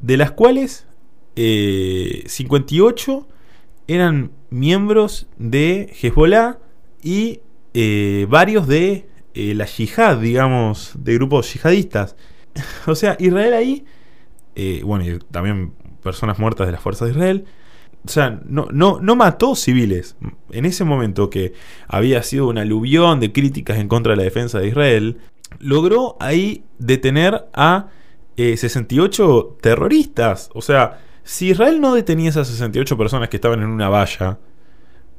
de 0.01 0.17
las 0.17 0.31
cuales 0.31 0.87
58 1.35 3.27
eh, 3.29 3.35
eran 3.89 4.31
miembros 4.51 5.27
de 5.39 5.93
Hezbollah 6.01 6.59
y 7.03 7.41
eh, 7.75 8.27
varios 8.31 8.69
de 8.69 9.09
eh, 9.35 9.55
la 9.55 9.67
yihad, 9.67 10.19
digamos, 10.19 10.93
de 10.95 11.15
grupos 11.15 11.53
yihadistas. 11.53 12.15
o 12.87 12.95
sea, 12.95 13.17
Israel 13.19 13.55
ahí, 13.55 13.85
eh, 14.55 14.83
bueno, 14.85 15.05
y 15.05 15.19
también 15.31 15.73
personas 16.03 16.39
muertas 16.39 16.67
de 16.67 16.73
las 16.73 16.81
fuerzas 16.81 17.09
de 17.09 17.15
Israel, 17.15 17.45
o 18.07 18.09
sea, 18.09 18.41
no, 18.45 18.69
no, 18.71 18.99
no 19.01 19.17
mató 19.17 19.55
civiles. 19.55 20.17
En 20.51 20.67
ese 20.67 20.85
momento 20.85 21.31
que 21.31 21.55
había 21.89 22.23
sido 22.23 22.49
un 22.49 22.59
aluvión 22.59 23.19
de 23.21 23.33
críticas 23.33 23.79
en 23.79 23.89
contra 23.89 24.13
de 24.13 24.19
la 24.19 24.25
defensa 24.25 24.59
de 24.59 24.69
Israel, 24.69 25.19
logró 25.59 26.17
ahí 26.21 26.65
detener 26.79 27.47
a 27.55 27.89
68 28.37 29.59
terroristas. 29.61 30.51
O 30.55 30.61
sea, 30.61 31.01
si 31.23 31.51
Israel 31.51 31.81
no 31.81 31.95
detenía 31.95 32.31
esas 32.31 32.49
68 32.49 32.99
personas 32.99 33.29
que 33.29 33.37
estaban 33.37 33.63
en 33.63 33.69
una 33.69 33.89
valla, 33.89 34.39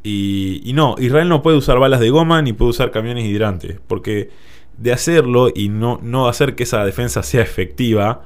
y, 0.03 0.71
no, 0.75 0.95
Israel 0.99 1.27
no 1.29 1.41
puede 1.41 1.57
usar 1.57 1.79
balas 1.79 1.99
de 1.99 2.11
goma 2.11 2.39
ni 2.43 2.53
puede 2.53 2.69
usar 2.69 2.91
camiones 2.91 3.25
hidrantes, 3.25 3.79
porque 3.87 4.29
de 4.77 4.93
hacerlo 4.93 5.49
y 5.53 5.69
no, 5.69 5.99
no 6.03 6.27
hacer 6.27 6.53
que 6.53 6.63
esa 6.63 6.85
defensa 6.85 7.23
sea 7.23 7.41
efectiva, 7.41 8.23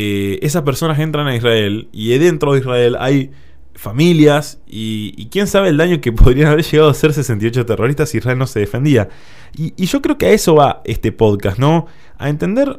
eh, 0.00 0.38
esas 0.42 0.62
personas 0.62 0.96
entran 1.00 1.26
a 1.26 1.34
Israel 1.34 1.88
y 1.90 2.16
dentro 2.18 2.52
de 2.52 2.60
Israel 2.60 2.96
hay 3.00 3.32
familias 3.74 4.60
y, 4.64 5.26
quién 5.26 5.48
sabe 5.48 5.70
el 5.70 5.76
daño 5.76 6.00
que 6.00 6.12
podrían 6.22 6.52
haber 6.52 6.64
llegado 6.64 6.88
a 6.88 6.92
hacer 6.92 7.12
68 7.12 7.66
terroristas 7.66 8.08
si 8.08 8.18
Israel 8.18 8.38
no 8.38 8.46
se 8.46 8.60
defendía. 8.60 9.08
Y, 9.56 9.86
yo 9.86 10.00
creo 10.00 10.16
que 10.16 10.26
a 10.26 10.30
eso 10.30 10.54
va 10.54 10.82
este 10.84 11.10
podcast, 11.10 11.58
¿no? 11.58 11.86
A 12.16 12.28
entender 12.28 12.78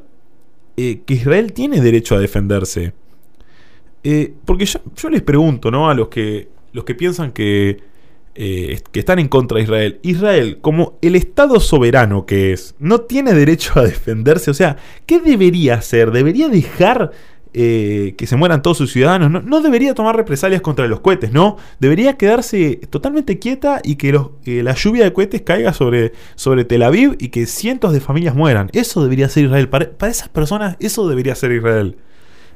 eh, 0.78 1.02
que 1.06 1.16
Israel 1.16 1.52
tiene 1.52 1.82
derecho 1.82 2.16
a 2.16 2.20
defenderse. 2.20 2.94
Eh, 4.06 4.34
porque 4.46 4.66
yo, 4.66 4.80
yo, 4.96 5.10
les 5.10 5.22
pregunto, 5.22 5.72
¿no? 5.72 5.90
A 5.90 5.96
los 5.96 6.08
que, 6.08 6.48
los 6.72 6.86
que 6.86 6.96
piensan 6.96 7.34
que 7.34 7.82
eh, 8.36 8.80
que 8.92 9.00
están 9.00 9.20
en 9.20 9.28
contra 9.28 9.58
de 9.58 9.64
Israel. 9.64 10.00
Israel, 10.04 10.60
como 10.62 10.98
el 11.02 11.16
Estado 11.16 11.60
soberano 11.60 12.26
que 12.26 12.54
es, 12.54 12.76
no 12.80 13.02
tiene 13.02 13.34
derecho 13.34 13.80
a 13.80 13.84
defenderse. 13.84 14.52
O 14.52 14.54
sea, 14.54 14.78
¿qué 15.06 15.20
debería 15.20 15.76
hacer? 15.76 16.12
¿Debería 16.12 16.48
dejar 16.48 17.12
eh, 17.54 18.14
que 18.18 18.28
se 18.28 18.36
mueran 18.36 18.62
todos 18.62 18.78
sus 18.78 18.94
ciudadanos? 18.94 19.44
No, 19.44 19.62
debería 19.62 19.94
tomar 19.94 20.16
represalias 20.16 20.62
contra 20.62 20.88
los 20.88 21.00
cohetes, 21.00 21.34
¿no? 21.34 21.58
Debería 21.80 22.18
quedarse 22.18 22.80
totalmente 22.90 23.40
quieta 23.40 23.82
y 23.84 23.96
que 23.96 24.14
la 24.64 24.76
lluvia 24.76 25.04
de 25.04 25.14
cohetes 25.14 25.42
caiga 25.42 25.74
sobre, 25.74 26.14
sobre 26.36 26.64
Tel 26.64 26.84
Aviv 26.84 27.16
y 27.20 27.30
que 27.30 27.46
cientos 27.46 27.92
de 27.92 28.00
familias 28.00 28.36
mueran. 28.36 28.70
Eso 28.74 29.02
debería 29.02 29.28
ser 29.28 29.46
Israel. 29.46 29.68
Para, 29.68 29.90
esas 30.08 30.30
personas, 30.30 30.78
eso 30.80 31.10
debería 31.10 31.36
ser 31.36 31.52
Israel 31.52 31.98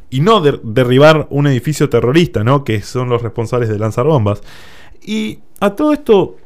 y 0.10 0.22
no 0.22 0.42
derribar 0.42 1.27
un 1.32 1.48
edificio 1.48 1.89
terrorista, 1.89 2.44
¿no? 2.44 2.63
Que 2.63 2.84
son 2.84 3.10
los 3.10 3.24
responsables 3.24 3.68
de 3.68 3.80
lanzar 3.80 4.06
bombas. 4.06 4.44
Y 5.05 5.39
a 5.60 5.75
todo 5.75 5.93
esto, 5.93 6.38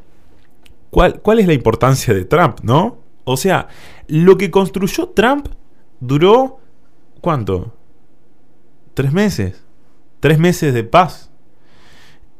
¿cuál, 0.89 1.21
¿cuál 1.21 1.39
es 1.39 1.47
la 1.47 1.53
importancia 1.53 2.13
de 2.13 2.25
Trump, 2.25 2.59
no? 2.63 2.97
O 3.23 3.37
sea, 3.37 3.67
lo 4.07 4.37
que 4.37 4.49
construyó 4.49 5.09
Trump 5.09 5.47
duró, 5.99 6.59
¿cuánto? 7.21 7.73
Tres 8.93 9.11
meses. 9.11 9.63
Tres 10.19 10.39
meses 10.39 10.73
de 10.73 10.83
paz. 10.83 11.29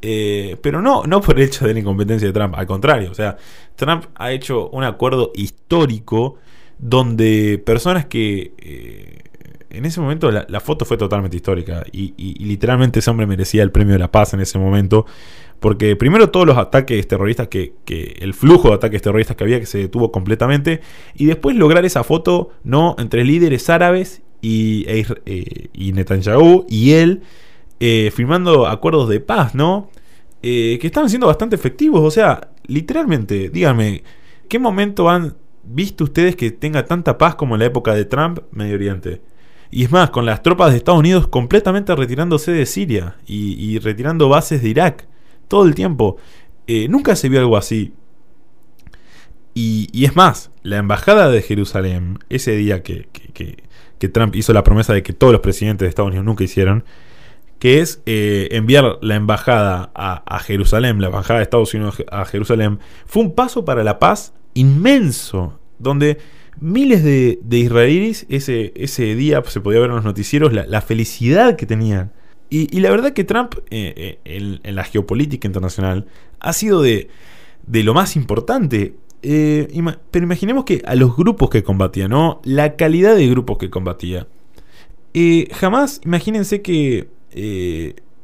Eh, 0.01 0.57
pero 0.61 0.81
no, 0.81 1.03
no 1.03 1.21
por 1.21 1.37
el 1.37 1.45
hecho 1.45 1.65
de 1.65 1.73
la 1.73 1.79
incompetencia 1.79 2.27
de 2.27 2.33
Trump, 2.33 2.53
al 2.55 2.67
contrario, 2.67 3.09
o 3.09 3.15
sea, 3.15 3.35
Trump 3.75 4.05
ha 4.13 4.31
hecho 4.31 4.69
un 4.69 4.83
acuerdo 4.83 5.31
histórico 5.33 6.35
donde 6.77 7.57
personas 7.65 8.05
que 8.05 8.53
eh, 8.59 9.23
en 9.71 9.85
ese 9.85 9.99
momento 9.99 10.29
la, 10.29 10.59
foto 10.59 10.85
fue 10.85 10.97
totalmente 10.97 11.35
histórica 11.35 11.83
y, 11.91 12.13
y, 12.15 12.45
literalmente 12.45 12.99
ese 12.99 13.09
hombre 13.09 13.25
merecía 13.25 13.63
el 13.63 13.71
premio 13.71 13.93
de 13.93 13.99
la 13.99 14.11
paz 14.11 14.35
en 14.35 14.39
ese 14.39 14.59
momento 14.59 15.07
porque 15.59 15.95
primero 15.95 16.29
todos 16.29 16.45
los 16.45 16.57
ataques 16.57 17.07
terroristas 17.07 17.47
que, 17.47 17.73
el 18.19 18.33
flujo 18.33 18.69
de 18.69 18.75
ataques 18.75 19.01
terroristas 19.01 19.35
que 19.35 19.43
había 19.43 19.59
que 19.59 19.65
se 19.65 19.79
detuvo 19.79 20.11
completamente 20.11 20.81
y 21.15 21.25
después 21.25 21.55
lograr 21.55 21.85
esa 21.85 22.03
foto 22.03 22.51
no 22.63 22.95
entre 22.99 23.23
líderes 23.23 23.69
árabes 23.69 24.21
y, 24.41 24.85
e 24.87 25.05
eh, 25.25 25.69
y 25.73 25.93
Netanyahu 25.93 26.65
y 26.69 26.91
él 26.91 27.23
eh, 27.79 28.11
firmando 28.13 28.67
acuerdos 28.67 29.09
de 29.09 29.19
paz, 29.19 29.55
¿no? 29.55 29.89
Eh, 30.43 30.77
que 30.79 30.87
estaban 30.87 31.09
siendo 31.09 31.27
bastante 31.27 31.55
efectivos, 31.55 32.01
o 32.01 32.11
sea, 32.11 32.51
literalmente, 32.65 33.49
díganme, 33.49 34.03
¿qué 34.47 34.59
momento 34.59 35.09
han 35.09 35.35
visto 35.63 36.03
ustedes 36.03 36.35
que 36.35 36.51
tenga 36.51 36.85
tanta 36.85 37.17
paz 37.17 37.35
como 37.35 37.55
en 37.55 37.59
la 37.59 37.65
época 37.65 37.93
de 37.93 38.05
Trump, 38.05 38.39
Medio 38.51 38.75
Oriente? 38.75 39.21
Y 39.71 39.83
es 39.83 39.91
más, 39.91 40.11
con 40.11 40.25
las 40.25 40.43
tropas 40.43 40.71
de 40.71 40.77
Estados 40.77 40.99
Unidos 40.99 41.27
completamente 41.27 41.95
retirándose 41.95 42.51
de 42.51 42.65
Siria 42.65 43.17
y 43.25 43.79
retirando 43.79 44.29
bases 44.29 44.61
de 44.61 44.69
Irak 44.69 45.07
todo 45.47 45.65
el 45.65 45.75
tiempo. 45.75 46.17
Eh, 46.67 46.87
nunca 46.89 47.15
se 47.15 47.29
vio 47.29 47.39
algo 47.39 47.57
así. 47.57 47.93
Y, 49.59 50.05
es 50.05 50.15
más, 50.15 50.51
la 50.61 50.77
embajada 50.77 51.31
de 51.31 51.41
Jerusalén, 51.41 52.19
ese 52.29 52.51
día 52.51 52.83
que, 52.83 53.07
Trump 54.13 54.35
hizo 54.35 54.53
la 54.53 54.63
promesa 54.63 54.93
de 54.93 55.01
que 55.01 55.13
todos 55.13 55.33
los 55.33 55.41
presidentes 55.41 55.85
de 55.85 55.89
Estados 55.89 56.09
Unidos 56.09 56.25
nunca 56.27 56.43
hicieron, 56.43 56.83
que 57.57 57.79
es 57.79 58.03
eh, 58.05 58.49
enviar 58.51 58.99
la 59.01 59.15
embajada 59.15 59.89
a, 59.95 60.39
Jerusalén, 60.41 61.01
la 61.01 61.07
embajada 61.07 61.39
de 61.39 61.43
Estados 61.43 61.73
Unidos 61.73 62.03
a 62.11 62.25
Jerusalén, 62.25 62.77
fue 63.07 63.23
un 63.23 63.33
paso 63.33 63.65
para 63.65 63.83
la 63.83 63.97
paz 63.97 64.31
inmenso, 64.53 65.59
donde 65.79 66.19
miles 66.59 67.03
de, 67.03 67.39
israelíes 67.49 68.27
ese, 68.29 68.73
ese 68.75 69.15
día 69.15 69.41
se 69.47 69.59
podía 69.59 69.79
ver 69.79 69.89
en 69.89 69.95
los 69.95 70.05
noticieros 70.05 70.53
la, 70.53 70.67
la 70.67 70.81
felicidad 70.81 71.55
que 71.55 71.65
tenían 71.65 72.11
y, 72.49 72.79
la 72.79 72.89
verdad 72.89 73.13
que 73.13 73.23
Trump 73.23 73.55
eh, 73.69 74.19
eh, 74.25 74.59
en, 74.63 74.75
la 74.75 74.83
geopolítica 74.83 75.47
internacional 75.47 76.05
ha 76.39 76.53
sido 76.53 76.81
de, 76.81 77.09
lo 77.67 77.93
más 77.93 78.15
importante. 78.15 78.95
Eh, 79.21 79.67
pero 80.11 80.23
imaginemos 80.23 80.63
que 80.63 80.81
a 80.85 80.95
los 80.95 81.15
grupos 81.17 81.49
que 81.49 81.63
combatía, 81.63 82.07
¿no? 82.07 82.39
La 82.43 82.75
calidad 82.75 83.15
de 83.15 83.27
grupos 83.27 83.57
que 83.57 83.69
combatía. 83.69 84.27
jamás, 85.51 85.99
imagínense 86.05 86.61
que 86.61 87.09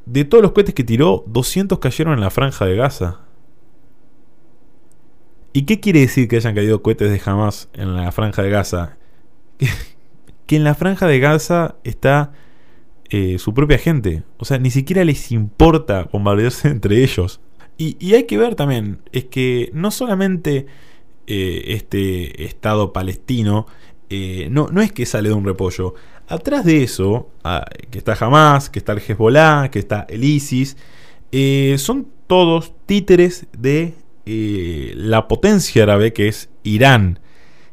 de 0.05 0.25
todos 0.25 0.41
los 0.41 0.53
cohetes 0.53 0.75
que 0.75 0.83
tiró, 0.83 1.23
200 1.27 1.79
cayeron 1.79 2.13
en 2.13 2.21
la 2.21 2.29
franja 2.29 2.65
de 2.65 2.75
Gaza. 2.75 3.19
¿Y 5.51 5.63
qué 5.63 5.79
quiere 5.79 5.99
decir 5.99 6.27
que 6.27 6.37
hayan 6.37 6.55
caído 6.55 6.81
cohetes 6.81 7.11
de 7.11 7.21
Hamas 7.29 7.69
en 7.73 7.95
la 7.95 8.11
franja 8.11 8.41
de 8.41 8.49
Gaza? 8.49 8.97
que 10.47 10.55
en 10.55 10.63
la 10.63 10.75
franja 10.75 11.07
de 11.07 11.19
Gaza 11.19 11.75
está 11.83 12.33
eh, 13.15 13.37
su 13.37 13.53
propia 13.53 13.77
gente. 13.77 14.23
O 14.39 14.45
sea, 14.45 14.57
ni 14.57 14.71
siquiera 14.71 15.05
les 15.05 15.31
importa 15.31 16.09
bombardearse 16.11 16.67
entre 16.69 17.03
ellos. 17.03 17.41
Y, 17.77 18.11
hay 18.15 18.23
que 18.23 18.39
ver 18.39 18.55
también, 18.55 19.01
es 19.11 19.25
que 19.25 19.69
no 19.71 19.91
solamente 19.91 20.65
eh, 21.27 21.63
este 21.67 22.45
Estado 22.45 22.91
palestino, 22.91 23.67
eh, 24.09 24.47
no, 24.49 24.69
no 24.71 24.81
es 24.81 24.91
que 24.91 25.05
sale 25.05 25.29
de 25.29 25.35
un 25.35 25.45
repollo. 25.45 25.93
Atrás 26.27 26.65
de 26.65 26.81
eso, 26.81 27.29
ah, 27.43 27.65
que 27.91 27.99
está 27.99 28.17
Hamas, 28.19 28.71
que 28.71 28.79
está 28.79 28.93
el 28.93 29.01
Hezbollah, 29.07 29.69
que 29.69 29.77
está 29.77 30.07
el 30.09 30.23
ISIS, 30.23 30.75
son 31.77 32.07
todos 32.25 32.73
títeres 32.87 33.45
de 33.55 33.93
la 34.25 35.27
potencia 35.27 35.83
árabe 35.83 36.13
que 36.13 36.29
es 36.29 36.49
Irán. 36.63 37.19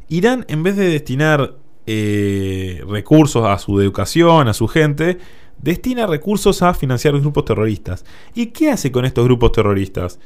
Irán, 0.09 0.45
en 0.49 0.63
vez 0.65 0.77
de 0.77 0.89
destinar 0.89 1.60
eh, 1.93 2.85
recursos 2.87 3.45
a 3.45 3.59
su 3.59 3.81
educación, 3.81 4.47
a 4.47 4.55
su 4.55 4.69
gente, 4.69 5.19
destina 5.59 6.07
recursos 6.07 6.63
a 6.63 6.73
financiar 6.73 7.19
grupos 7.19 7.45
terroristas. 7.47 8.05
¿Y 8.33 8.47
qué 8.47 8.71
hace 8.71 8.93
con 8.93 9.05
estos 9.05 9.25
grupos 9.25 9.51
terroristas? 9.51 10.21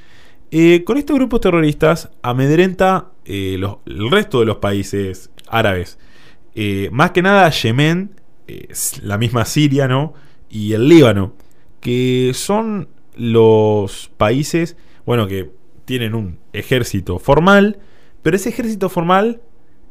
Eh, 0.50 0.84
con 0.84 0.98
estos 0.98 1.16
grupos 1.16 1.40
terroristas 1.40 2.10
amedrenta 2.20 3.12
eh, 3.24 3.54
el 3.54 4.10
resto 4.10 4.40
de 4.40 4.44
los 4.44 4.56
países 4.58 5.30
árabes. 5.48 5.98
más 6.90 7.12
que 7.12 7.22
nada 7.22 7.48
Yemen, 7.48 8.10
la 9.00 9.16
misma 9.16 9.46
Siria, 9.46 9.88
¿no? 9.88 10.12
Y 10.50 10.74
el 10.74 10.86
Líbano, 10.86 11.32
que 11.80 12.32
son 12.34 12.88
los 13.16 14.10
países, 14.18 14.76
bueno, 15.06 15.26
que 15.26 15.50
tienen 15.86 16.14
un 16.14 16.38
ejército 16.52 17.18
formal, 17.18 17.78
pero 18.22 18.36
ese 18.36 18.50
ejército 18.50 18.90
formal 18.90 19.40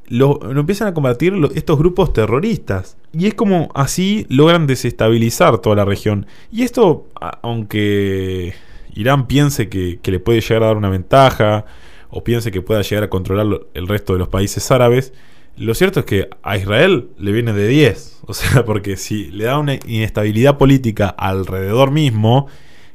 lo, 0.07 0.39
empiezan 0.57 0.87
a 0.87 0.93
combatir 0.93 1.33
estos 1.55 1.77
grupos 1.77 2.13
terroristas. 2.13 2.97
Y 3.13 3.27
es 3.27 3.33
como 3.33 3.69
así 3.73 4.25
logran 4.29 4.67
desestabilizar 4.67 5.59
toda 5.59 5.75
la 5.75 5.85
región. 5.85 6.25
Y 6.51 6.63
esto, 6.63 7.07
aunque 7.41 8.53
Irán 8.95 9.27
piense 9.27 9.69
que, 9.69 9.99
le 10.03 10.19
puede 10.19 10.41
llegar 10.41 10.63
a 10.63 10.67
dar 10.67 10.77
una 10.77 10.89
ventaja, 10.89 11.65
o 12.09 12.23
piense 12.23 12.51
que 12.51 12.61
pueda 12.61 12.81
llegar 12.81 13.03
a 13.03 13.09
controlar 13.09 13.61
el 13.73 13.87
resto 13.87 14.13
de 14.13 14.19
los 14.19 14.27
países 14.27 14.69
árabes, 14.71 15.13
lo 15.55 15.73
cierto 15.75 15.99
es 15.99 16.05
que 16.05 16.29
a 16.41 16.57
Israel 16.57 17.09
le 17.17 17.31
viene 17.31 17.53
de 17.53 17.67
10. 17.67 18.11
O 18.25 18.33
sea, 18.33 18.63
porque 18.63 18.95
si 18.95 19.25
le 19.31 19.43
da 19.43 19.59
una 19.59 19.73
inestabilidad 19.85 20.57
política 20.57 21.09
alrededor 21.09 21.91
mismo, 21.91 22.47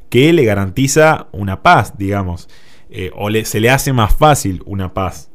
que 0.09 0.33
le 0.33 0.43
garantiza 0.45 1.29
una 1.33 1.63
paz, 1.63 1.99
digamos. 1.99 2.49
Eh, 2.89 3.11
o 3.15 3.29
se 3.45 3.61
le 3.61 3.69
hace 3.69 3.93
más 3.93 4.17
fácil 4.17 4.63
una 4.65 4.95
paz. 4.95 5.31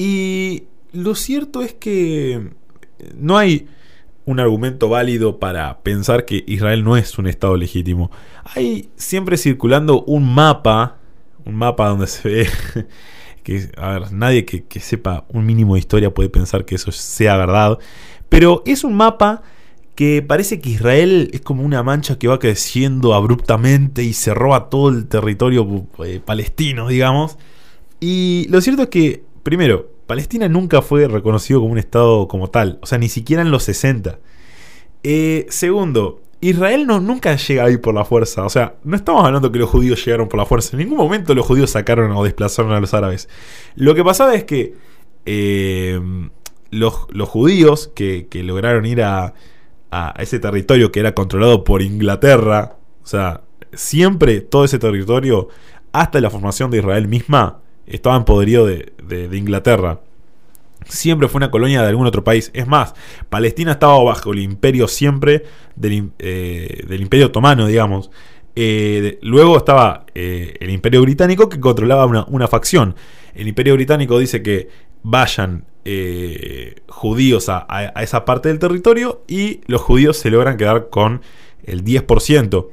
Y 0.00 0.64
lo 0.92 1.14
cierto 1.14 1.60
es 1.60 1.74
que 1.74 2.52
no 3.18 3.36
hay 3.36 3.68
un 4.24 4.40
argumento 4.40 4.88
válido 4.88 5.38
para 5.38 5.82
pensar 5.82 6.24
que 6.24 6.42
Israel 6.46 6.84
no 6.84 6.96
es 6.96 7.18
un 7.18 7.26
Estado 7.26 7.54
legítimo. 7.54 8.10
Hay 8.42 8.88
siempre 8.96 9.36
circulando 9.36 10.02
un 10.04 10.34
mapa, 10.34 10.96
un 11.44 11.54
mapa 11.54 11.88
donde 11.88 12.06
se 12.06 12.26
ve 12.30 12.48
que, 13.42 13.70
a 13.76 13.90
ver, 13.90 14.12
nadie 14.12 14.46
que, 14.46 14.64
que 14.64 14.80
sepa 14.80 15.26
un 15.28 15.44
mínimo 15.44 15.74
de 15.74 15.80
historia 15.80 16.14
puede 16.14 16.30
pensar 16.30 16.64
que 16.64 16.76
eso 16.76 16.92
sea 16.92 17.36
verdad, 17.36 17.78
pero 18.30 18.62
es 18.64 18.84
un 18.84 18.94
mapa 18.94 19.42
que 19.96 20.22
parece 20.22 20.62
que 20.62 20.70
Israel 20.70 21.28
es 21.34 21.42
como 21.42 21.62
una 21.62 21.82
mancha 21.82 22.18
que 22.18 22.26
va 22.26 22.38
creciendo 22.38 23.12
abruptamente 23.12 24.02
y 24.02 24.14
se 24.14 24.32
roba 24.32 24.70
todo 24.70 24.88
el 24.88 25.08
territorio 25.08 25.86
eh, 26.06 26.22
palestino, 26.24 26.88
digamos. 26.88 27.36
Y 28.00 28.46
lo 28.48 28.62
cierto 28.62 28.84
es 28.84 28.88
que, 28.88 29.24
primero, 29.42 29.90
Palestina 30.06 30.48
nunca 30.48 30.82
fue 30.82 31.08
reconocido 31.08 31.60
como 31.60 31.72
un 31.72 31.78
Estado 31.78 32.28
como 32.28 32.50
tal, 32.50 32.78
o 32.82 32.86
sea, 32.86 32.98
ni 32.98 33.08
siquiera 33.08 33.42
en 33.42 33.50
los 33.50 33.64
60. 33.64 34.18
Eh, 35.02 35.46
segundo, 35.48 36.20
Israel 36.40 36.86
no, 36.86 37.00
nunca 37.00 37.36
llega 37.36 37.64
ahí 37.64 37.76
por 37.76 37.94
la 37.94 38.04
fuerza, 38.04 38.44
o 38.44 38.50
sea, 38.50 38.76
no 38.84 38.96
estamos 38.96 39.24
hablando 39.24 39.52
que 39.52 39.58
los 39.58 39.70
judíos 39.70 40.04
llegaron 40.04 40.28
por 40.28 40.38
la 40.38 40.46
fuerza, 40.46 40.70
en 40.72 40.78
ningún 40.78 40.98
momento 40.98 41.34
los 41.34 41.46
judíos 41.46 41.70
sacaron 41.70 42.12
o 42.12 42.24
desplazaron 42.24 42.72
a 42.72 42.80
los 42.80 42.94
árabes. 42.94 43.28
Lo 43.76 43.94
que 43.94 44.04
pasaba 44.04 44.34
es 44.34 44.44
que 44.44 44.74
eh, 45.26 46.00
los, 46.70 46.94
judíos 47.28 47.90
que 47.94 48.28
lograron 48.42 48.86
ir 48.86 49.02
a, 49.02 49.34
a 49.90 50.14
ese 50.18 50.38
territorio 50.38 50.92
que 50.92 51.00
era 51.00 51.14
controlado 51.14 51.64
por 51.64 51.82
Inglaterra, 51.82 52.76
o 53.02 53.06
sea, 53.06 53.42
siempre 53.72 54.40
todo 54.40 54.64
ese 54.64 54.78
territorio, 54.78 55.48
hasta 55.92 56.20
la 56.20 56.30
formación 56.30 56.70
de 56.70 56.78
Israel 56.78 57.08
misma, 57.08 57.60
estaba 57.86 58.16
en 58.16 58.24
poderío 58.24 58.66
de, 58.66 58.92
Inglaterra. 59.32 60.00
Siempre 60.88 61.28
fue 61.28 61.38
una 61.38 61.50
colonia 61.50 61.82
de 61.82 61.88
algún 61.88 62.06
otro 62.06 62.24
país. 62.24 62.50
Es 62.54 62.66
más, 62.66 62.94
Palestina 63.28 63.72
estaba 63.72 64.02
bajo 64.02 64.32
el 64.32 64.40
imperio 64.40 64.88
siempre 64.88 65.44
del, 65.76 66.10
eh, 66.18 66.96
imperio 66.98 67.26
otomano, 67.26 67.66
digamos. 67.66 68.10
Eh, 68.56 69.18
luego 69.22 69.56
estaba 69.56 70.06
eh, 70.14 70.54
el 70.60 70.70
imperio 70.70 71.02
británico 71.02 71.48
que 71.48 71.60
controlaba 71.60 72.06
una, 72.06 72.24
una 72.28 72.48
facción. 72.48 72.94
El 73.34 73.46
imperio 73.48 73.74
británico 73.74 74.18
dice 74.18 74.42
que 74.42 74.68
vayan 75.02 75.64
judíos 76.88 77.48
a, 77.48 77.66
esa 78.02 78.24
parte 78.24 78.48
del 78.48 78.58
territorio 78.58 79.22
y 79.26 79.60
los 79.66 79.80
judíos 79.80 80.18
se 80.18 80.30
logran 80.30 80.56
quedar 80.56 80.88
con 80.88 81.22
el 81.64 81.84
10% 81.84 82.68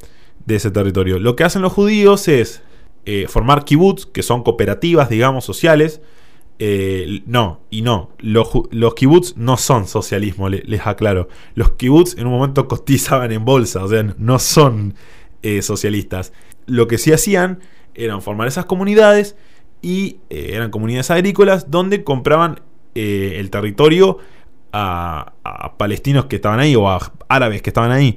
de 0.46 0.56
ese 0.56 0.72
territorio. 0.72 1.20
Lo 1.20 1.36
que 1.36 1.44
hacen 1.44 1.62
los 1.62 1.74
judíos 1.74 2.28
es 2.28 2.62
eh, 3.08 3.26
formar 3.28 3.66
kibbutz, 3.66 4.06
que 4.06 4.22
son 4.22 4.44
cooperativas, 4.44 5.10
digamos, 5.10 5.44
sociales. 5.44 6.02
Eh, 6.60 7.24
no, 7.26 7.62
y 7.72 7.82
no, 7.82 8.12
los, 8.20 8.50
los 8.70 8.94
kibbutz 8.94 9.36
no 9.36 9.58
son 9.58 9.88
socialismo, 9.88 10.50
les, 10.50 10.86
aclaro. 10.86 11.28
Los 11.56 11.72
kibbutz 11.72 12.16
en 12.18 12.28
un 12.28 12.34
momento 12.34 12.68
cotizaban 12.68 13.32
en 13.32 13.46
bolsa, 13.46 13.84
o 13.84 13.88
sea, 13.88 14.04
no 14.18 14.38
son 14.38 14.94
socialistas. 15.62 16.34
Lo 16.66 16.90
que 16.90 16.98
sí 16.98 17.14
hacían 17.14 17.60
eran 17.96 18.22
formar 18.22 18.50
esas 18.50 18.66
comunidades 18.66 19.38
y 19.82 20.18
eran 20.30 20.72
comunidades 20.72 21.10
agrícolas 21.10 21.72
donde 21.72 22.04
compraban 22.04 22.60
eh, 23.00 23.40
el 23.40 23.52
territorio 23.52 24.18
a, 24.74 25.34
palestinos 25.78 26.26
que 26.26 26.38
estaban 26.38 26.60
ahí 26.60 26.76
o 26.76 26.90
a 26.90 27.00
árabes 27.30 27.62
que 27.62 27.70
estaban 27.70 27.92
ahí. 27.92 28.16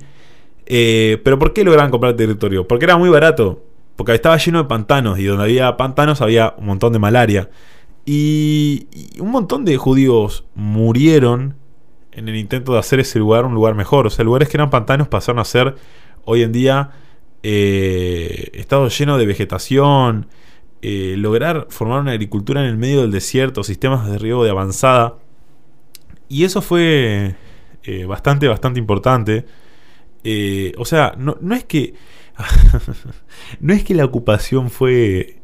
Eh, 0.64 1.20
pero 1.22 1.38
¿por 1.38 1.52
qué 1.52 1.64
lograban 1.64 1.90
comprar 1.90 2.16
territorio? 2.16 2.66
Porque 2.66 2.86
era 2.86 2.96
muy 2.96 3.10
barato. 3.10 3.62
Porque 4.00 4.14
estaba 4.14 4.38
lleno 4.38 4.62
de 4.62 4.64
pantanos 4.64 5.18
y 5.18 5.24
donde 5.24 5.44
había 5.44 5.76
pantanos 5.76 6.22
había 6.22 6.54
un 6.56 6.64
montón 6.64 6.94
de 6.94 6.98
malaria. 6.98 7.50
Y, 8.06 8.86
un 9.18 9.30
montón 9.30 9.66
de 9.66 9.76
judíos 9.76 10.46
murieron 10.54 11.56
en 12.10 12.26
el 12.26 12.36
intento 12.36 12.72
de 12.72 12.78
hacer 12.78 12.98
ese 13.00 13.18
lugar 13.18 13.44
un 13.44 13.52
lugar 13.52 13.74
mejor. 13.74 14.06
O 14.06 14.10
sea, 14.10 14.24
lugares 14.24 14.48
que 14.48 14.56
eran 14.56 14.70
pantanos 14.70 15.06
pasaron 15.08 15.38
a 15.38 15.44
ser 15.44 15.74
hoy 16.24 16.42
en 16.42 16.50
día 16.50 16.92
eh, 17.42 18.48
estados 18.54 18.98
llenos 18.98 19.18
de 19.18 19.26
vegetación, 19.26 20.28
eh, 20.80 21.16
lograr 21.18 21.66
formar 21.68 22.00
una 22.00 22.12
agricultura 22.12 22.62
en 22.62 22.68
el 22.68 22.78
medio 22.78 23.02
del 23.02 23.10
desierto, 23.10 23.62
sistemas 23.64 24.10
de 24.10 24.16
riego 24.16 24.44
de 24.44 24.48
avanzada. 24.48 25.16
Y 26.26 26.44
eso 26.44 26.62
fue 26.62 27.34
eh, 27.82 28.06
bastante, 28.06 28.48
bastante 28.48 28.80
importante. 28.80 29.44
Eh, 30.24 30.72
o 30.78 30.86
sea, 30.86 31.14
no, 31.18 31.36
es 31.54 31.64
que. 31.64 31.92
no 33.60 33.72
es 33.72 33.84
que 33.84 33.94
la 33.94 34.04
ocupación 34.04 34.70
fue 34.70 35.40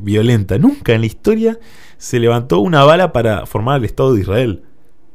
violenta. 0.00 0.58
Nunca 0.58 0.94
en 0.94 1.00
la 1.02 1.06
historia 1.06 1.58
se 1.96 2.18
levantó 2.18 2.60
una 2.60 2.84
bala 2.84 3.12
para 3.12 3.46
formar 3.46 3.78
el 3.78 3.84
Estado 3.84 4.14
de 4.14 4.20
Israel. 4.20 4.62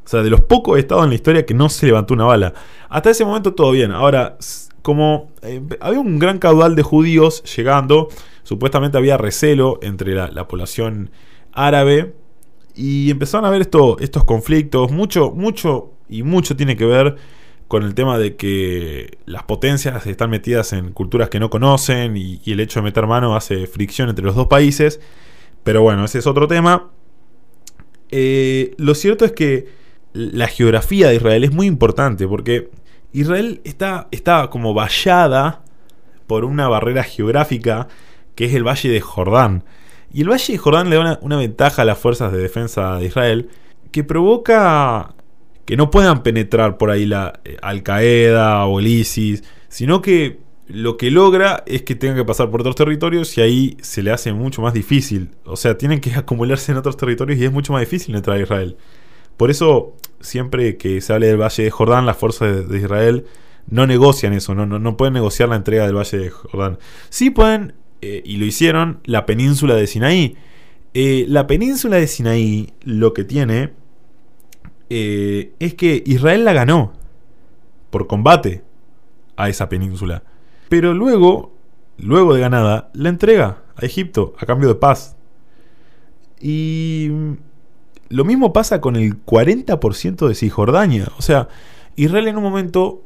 O 0.06 0.08
sea, 0.08 0.24
de 0.24 0.30
los 0.30 0.42
pocos 0.42 0.80
estados 0.80 1.04
en 1.04 1.10
la 1.10 1.16
historia 1.16 1.46
que 1.46 1.54
no 1.54 1.70
se 1.70 1.86
levantó 1.86 2.14
una 2.14 2.26
bala. 2.26 2.54
Hasta 2.90 3.12
ese 3.12 3.26
momento 3.26 3.54
todo 3.54 3.72
bien. 3.72 3.92
Ahora, 3.92 4.38
como 4.82 5.30
había 5.80 6.00
un 6.00 6.18
gran 6.18 6.40
caudal 6.40 6.76
de 6.76 6.84
judíos 6.84 7.44
llegando, 7.56 8.08
supuestamente 8.44 8.98
había 8.98 9.18
recelo 9.18 9.80
entre 9.84 10.16
la, 10.16 10.48
población 10.48 11.12
árabe 11.52 12.16
y 12.76 13.12
empezaron 13.12 13.54
a 13.54 13.56
esto, 13.58 13.98
estos 14.00 14.24
conflictos. 14.24 14.92
Mucho, 14.92 15.32
mucho 15.32 15.92
y 16.08 16.24
mucho 16.24 16.56
tiene 16.56 16.76
que 16.76 16.86
ver 16.86 17.18
con 17.70 17.84
el 17.84 17.94
tema 17.94 18.18
de 18.18 18.36
que 18.36 19.20
las 19.28 19.44
potencias 19.44 20.08
están 20.08 20.32
metidas 20.32 20.74
en 20.74 20.92
culturas 20.92 21.30
que 21.30 21.40
no 21.40 21.52
conocen 21.52 22.18
y, 22.18 22.42
el 22.48 22.60
hecho 22.60 22.80
de 22.80 22.86
meter 22.86 23.06
mano 23.06 23.36
hace 23.36 23.68
fricción 23.68 24.10
entre 24.10 24.26
los 24.26 24.36
dos 24.36 24.48
países. 24.48 25.00
Pero 25.64 25.84
bueno, 25.84 26.04
ese 26.04 26.18
es 26.18 26.26
otro 26.26 26.48
tema. 26.48 26.90
Eh, 28.10 28.74
lo 28.78 28.96
cierto 28.96 29.24
es 29.24 29.34
que 29.34 29.68
la 30.14 30.48
geografía 30.48 31.10
de 31.10 31.18
Israel 31.18 31.44
es 31.44 31.54
muy 31.54 31.68
importante 31.68 32.28
porque 32.28 32.72
Israel 33.14 33.62
está, 33.64 34.08
está 34.10 34.50
como 34.50 34.74
vallada 34.74 35.62
por 36.26 36.46
una 36.46 36.68
barrera 36.68 37.04
geográfica 37.04 37.88
que 38.34 38.46
es 38.46 38.56
el 38.56 38.68
Valle 38.68 38.90
de 38.90 39.00
Jordán. 39.00 39.64
Y 40.12 40.22
el 40.22 40.30
Valle 40.32 40.54
de 40.54 40.58
Jordán 40.58 40.90
le 40.90 40.96
da 40.96 41.20
una, 41.22 41.38
ventaja 41.38 41.84
a 41.84 41.86
las 41.86 42.00
fuerzas 42.00 42.32
de 42.32 42.40
defensa 42.40 42.96
de 42.96 43.06
Israel 43.06 43.50
que 43.92 44.04
provoca 44.04 45.14
que 45.70 45.78
no 45.78 45.92
puedan 45.92 46.24
penetrar 46.24 46.80
por 46.80 46.90
ahí 46.90 47.06
la 47.06 47.42
eh, 47.46 47.58
Al 47.62 47.84
Qaeda 47.84 48.66
o 48.66 48.80
el 48.80 48.88
ISIS, 48.88 49.44
sino 49.68 50.02
que 50.02 50.40
lo 50.68 50.98
que 50.98 51.12
logra 51.12 51.64
es 51.68 51.84
que 51.84 51.94
tengan 51.94 52.18
que 52.18 52.26
pasar 52.26 52.50
por 52.50 52.62
otros 52.62 52.76
territorios 52.76 53.38
y 53.38 53.42
ahí 53.42 53.78
se 53.80 54.02
le 54.02 54.10
hace 54.10 54.34
mucho 54.34 54.64
más 54.64 54.74
difícil. 54.74 55.30
O 55.46 55.56
sea, 55.58 55.78
tienen 55.78 56.02
que 56.02 56.12
acumularse 56.16 56.72
en 56.72 56.80
otros 56.80 56.98
territorios 56.98 57.40
y 57.40 57.46
es 57.46 57.52
mucho 57.52 57.72
más 57.72 57.82
difícil 57.82 58.16
entrar 58.16 58.38
a 58.38 58.42
Israel. 58.42 58.78
Por 59.38 59.52
eso, 59.52 59.96
siempre 60.22 60.76
que 60.78 61.02
se 61.02 61.14
hable 61.14 61.28
del 61.28 61.38
Valle 61.38 61.66
de 61.66 61.70
Jordán, 61.70 62.08
las 62.08 62.18
fuerzas 62.18 62.68
de, 62.68 62.78
Israel 62.80 63.26
no 63.68 63.86
negocian 63.86 64.34
eso, 64.34 64.56
no, 64.56 64.66
no, 64.66 64.80
no, 64.80 64.98
pueden 64.98 65.14
negociar 65.14 65.50
la 65.50 65.56
entrega 65.56 65.86
del 65.86 65.98
Valle 65.98 66.18
de 66.18 66.30
Jordán. 66.32 66.80
Sí 67.10 67.30
pueden 67.30 67.74
eh, 68.02 68.24
y 68.26 68.38
lo 68.38 68.46
hicieron, 68.46 69.02
la 69.06 69.28
península 69.28 69.76
de 69.76 69.86
Sinaí. 69.86 70.36
Eh, 70.96 71.26
la 71.28 71.46
península 71.46 71.98
de 71.98 72.08
Sinaí 72.08 72.74
lo 72.82 73.14
que 73.14 73.24
tiene 73.24 73.78
eh, 74.90 75.54
es 75.60 75.76
que 75.76 76.04
Israel 76.06 76.46
la 76.46 76.54
ganó 76.54 76.94
por 77.90 78.08
combate 78.08 78.64
a 79.36 79.50
esa 79.50 79.70
península. 79.70 80.24
Pero 80.70 80.94
luego, 80.94 81.54
luego 81.98 82.34
de 82.34 82.42
ganada, 82.42 82.90
la 82.94 83.10
entrega 83.10 83.64
a 83.76 83.86
Egipto 83.86 84.34
a 84.38 84.46
cambio 84.46 84.68
de 84.68 84.76
paz. 84.76 85.16
Y 86.40 87.10
lo 88.10 88.26
mismo 88.26 88.54
pasa 88.54 88.82
con 88.82 88.96
el 88.96 89.24
40% 89.26 90.28
de 90.28 90.36
Cisjordania. 90.36 91.08
O 91.18 91.22
sea, 91.22 91.48
Israel 91.96 92.28
en 92.28 92.38
un 92.38 92.44
momento 92.44 93.04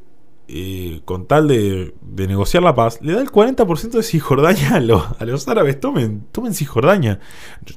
eh, 0.48 1.02
con 1.06 1.26
tal 1.26 1.48
de, 1.48 1.94
negociar 2.16 2.64
la 2.64 2.76
paz, 2.76 3.00
le 3.02 3.14
da 3.14 3.22
el 3.22 3.32
40% 3.32 3.92
de 3.92 4.04
Cisjordania 4.04 4.76
a, 4.76 4.80
los 5.26 5.48
árabes. 5.48 5.80
Tomen, 5.80 6.26
tomen 6.32 6.54
Cisjordania. 6.54 7.20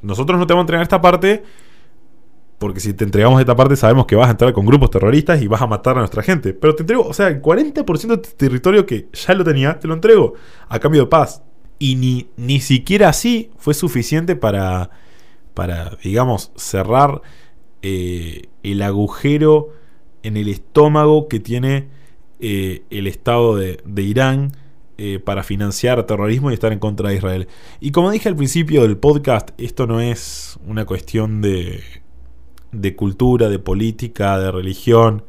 Nosotros 0.03 0.39
no 0.39 0.47
te 0.47 0.53
vamos 0.53 0.63
a 0.63 0.67
entregar 0.67 0.83
esta 0.83 1.01
parte 1.01 1.45
porque 2.59 2.81
si 2.81 2.95
te 2.95 3.05
entregamos 3.05 3.39
esta 3.41 3.55
parte 3.55 3.77
sabemos 3.77 4.07
que 4.07 4.17
vas 4.17 4.29
a 4.29 4.31
entrar 4.31 4.53
con 4.53 4.65
grupos 4.65 4.91
terroristas 4.91 5.43
y 5.43 5.47
vas 5.47 5.61
a 5.61 5.67
matar 5.67 5.97
a 5.97 6.01
nuestra 6.01 6.23
gente. 6.23 6.55
Pero 6.55 6.75
te 6.75 6.83
entrego, 6.83 7.07
o 7.07 7.13
sea, 7.13 7.29
el 7.29 7.43
40% 7.43 8.07
de 8.09 8.17
territorio 8.17 8.87
que 8.87 9.09
ya 9.13 9.35
lo 9.35 9.45
tenía, 9.45 9.79
te 9.79 9.87
lo 9.87 9.95
entrego 9.95 10.35
a 10.69 10.79
cambio 10.79 11.03
de 11.03 11.07
paz. 11.09 11.43
Y 11.79 11.97
ni, 11.97 12.29
ni 12.37 12.61
siquiera 12.61 13.11
así 13.11 13.51
fue 13.59 13.75
suficiente 13.75 14.37
para, 14.37 14.91
para 15.53 15.99
digamos, 16.03 16.53
cerrar 16.57 17.21
eh, 17.83 18.49
el 18.63 18.81
agujero 18.81 19.69
en 20.23 20.39
el 20.39 20.49
estómago 20.49 21.29
que 21.29 21.41
tiene 21.41 21.89
eh, 22.41 22.85
el 22.89 23.07
Estado 23.07 23.57
de, 23.57 24.03
Irán 24.03 24.53
eh, 24.97 25.19
para 25.19 25.43
financiar 25.43 26.05
terrorismo 26.05 26.51
y 26.51 26.55
estar 26.55 26.73
en 26.73 26.79
contra 26.79 27.11
de 27.11 27.17
Israel. 27.17 27.49
Y 27.81 27.91
como 27.91 28.11
dije 28.11 28.31
al 28.31 28.37
principio 28.37 28.83
del 28.83 28.97
podcast, 28.97 29.51
esto 29.59 29.87
no 29.87 30.01
es 30.01 30.59
una 30.67 30.87
cuestión 30.87 31.43
de, 31.43 31.83
de 32.81 32.97
cultura, 32.97 33.49
de 33.49 33.59
política, 33.59 34.39
de 34.39 34.51
religión. 34.51 35.25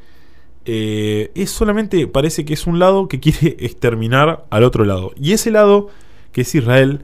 Eh, 0.65 1.31
es 1.36 1.49
solamente, 1.49 2.07
parece 2.07 2.45
que 2.45 2.53
es 2.53 2.67
un 2.67 2.79
lado 2.79 3.07
que 3.07 3.19
quiere 3.19 3.55
exterminar 3.65 4.45
al 4.49 4.63
otro 4.63 4.86
lado. 4.86 5.12
Y 5.15 5.33
ese 5.33 5.51
lado, 5.51 5.89
que 6.31 6.41
es 6.41 6.55
Israel, 6.55 7.03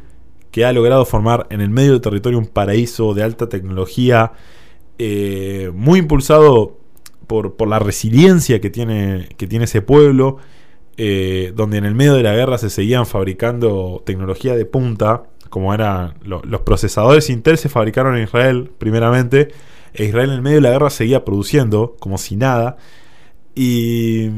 que 0.51 0.65
ha 0.65 0.73
logrado 0.73 1.05
formar 1.05 1.47
en 1.49 1.61
el 1.61 1.69
medio 1.69 1.91
del 1.91 2.01
territorio 2.01 2.37
un 2.37 2.47
paraíso 2.47 3.13
de 3.13 3.23
alta 3.23 3.49
tecnología, 3.49 4.33
muy 5.73 5.99
impulsado 5.99 6.77
por, 7.27 7.67
la 7.67 7.79
resiliencia 7.79 8.61
que 8.61 8.69
tiene, 8.69 9.29
que 9.37 9.47
tiene 9.47 9.65
ese 9.65 9.81
pueblo, 9.81 10.37
eh, 10.97 11.53
donde 11.55 11.77
en 11.77 11.85
el 11.85 11.95
medio 11.95 12.13
de 12.13 12.23
la 12.23 12.33
guerra 12.33 12.57
se 12.57 12.69
seguían 12.69 13.05
fabricando 13.05 14.03
tecnología 14.05 14.55
de 14.55 14.65
punta, 14.65 15.23
como 15.49 15.73
eran 15.73 16.15
los 16.23 16.61
procesadores 16.61 17.29
Intel 17.29 17.57
se 17.57 17.69
fabricaron 17.69 18.15
en 18.17 18.23
Israel 18.23 18.71
primeramente, 18.77 19.49
Israel 19.95 20.29
en 20.29 20.35
el 20.35 20.41
medio 20.41 20.57
de 20.57 20.61
la 20.61 20.71
guerra 20.71 20.89
seguía 20.89 21.23
produciendo 21.25 21.95
como 21.99 22.17
si 22.17 22.35
nada, 22.35 22.77
y 23.55 24.29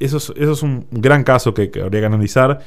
eso 0.00 0.16
es, 0.18 0.32
eso 0.36 0.52
es 0.52 0.62
un 0.62 0.86
gran 0.90 1.24
caso 1.24 1.54
que, 1.54 1.70
habría 1.82 2.00
que 2.00 2.06
analizar. 2.06 2.60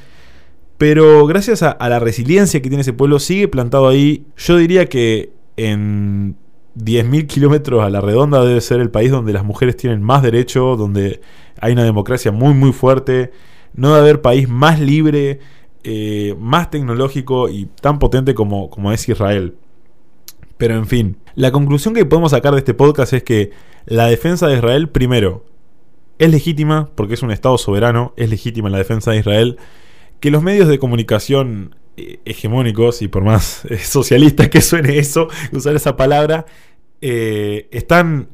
Pero 0.78 1.26
gracias 1.26 1.62
a, 1.62 1.76
la 1.88 1.98
resiliencia 1.98 2.62
que 2.62 2.70
tiene 2.70 2.80
ese 2.82 2.94
pueblo, 2.94 3.18
sigue 3.18 3.48
plantado 3.48 3.88
ahí. 3.88 4.24
Yo 4.36 4.56
diría 4.56 4.86
que 4.86 5.30
en 5.56 6.36
10.000 6.76 7.26
kilómetros 7.26 7.84
a 7.84 7.90
la 7.90 8.00
redonda 8.00 8.42
debe 8.44 8.60
ser 8.62 8.80
el 8.80 8.90
país 8.90 9.10
donde 9.10 9.32
las 9.34 9.44
mujeres 9.44 9.76
tienen 9.76 10.02
más 10.02 10.22
derecho, 10.22 10.76
donde 10.76 11.20
hay 11.60 11.72
una 11.74 11.84
democracia 11.84 12.32
muy 12.32 12.54
muy 12.54 12.72
fuerte. 12.72 13.30
No 13.74 13.88
debe 13.88 14.00
haber 14.00 14.22
país 14.22 14.48
más 14.48 14.80
libre, 14.80 15.40
eh, 15.84 16.34
más 16.38 16.70
tecnológico 16.70 17.48
y 17.50 17.66
tan 17.80 17.98
potente 17.98 18.34
como, 18.34 18.70
como 18.70 18.90
es 18.92 19.06
Israel. 19.08 19.56
Pero 20.60 20.76
en 20.76 20.86
fin, 20.86 21.16
la 21.36 21.52
conclusión 21.52 21.94
que 21.94 22.04
podemos 22.04 22.32
sacar 22.32 22.52
de 22.52 22.58
este 22.58 22.74
podcast 22.74 23.14
es 23.14 23.22
que 23.22 23.50
la 23.86 24.08
defensa 24.08 24.46
de 24.46 24.56
Israel, 24.58 24.90
primero, 24.90 25.46
es 26.18 26.30
legítima 26.30 26.90
porque 26.94 27.14
es 27.14 27.22
un 27.22 27.30
Estado 27.30 27.56
soberano, 27.56 28.12
es 28.18 28.28
legítima 28.28 28.68
la 28.68 28.76
defensa 28.76 29.10
de 29.10 29.16
Israel. 29.20 29.56
Que 30.20 30.30
los 30.30 30.42
medios 30.42 30.68
de 30.68 30.78
comunicación 30.78 31.76
eh, 31.96 32.20
hegemónicos 32.26 33.00
y 33.00 33.08
por 33.08 33.24
más 33.24 33.64
eh, 33.70 33.78
socialistas 33.78 34.50
que 34.50 34.60
suene 34.60 34.98
eso, 34.98 35.28
usar 35.52 35.74
esa 35.74 35.96
palabra, 35.96 36.44
eh, 37.00 37.66
están 37.70 38.28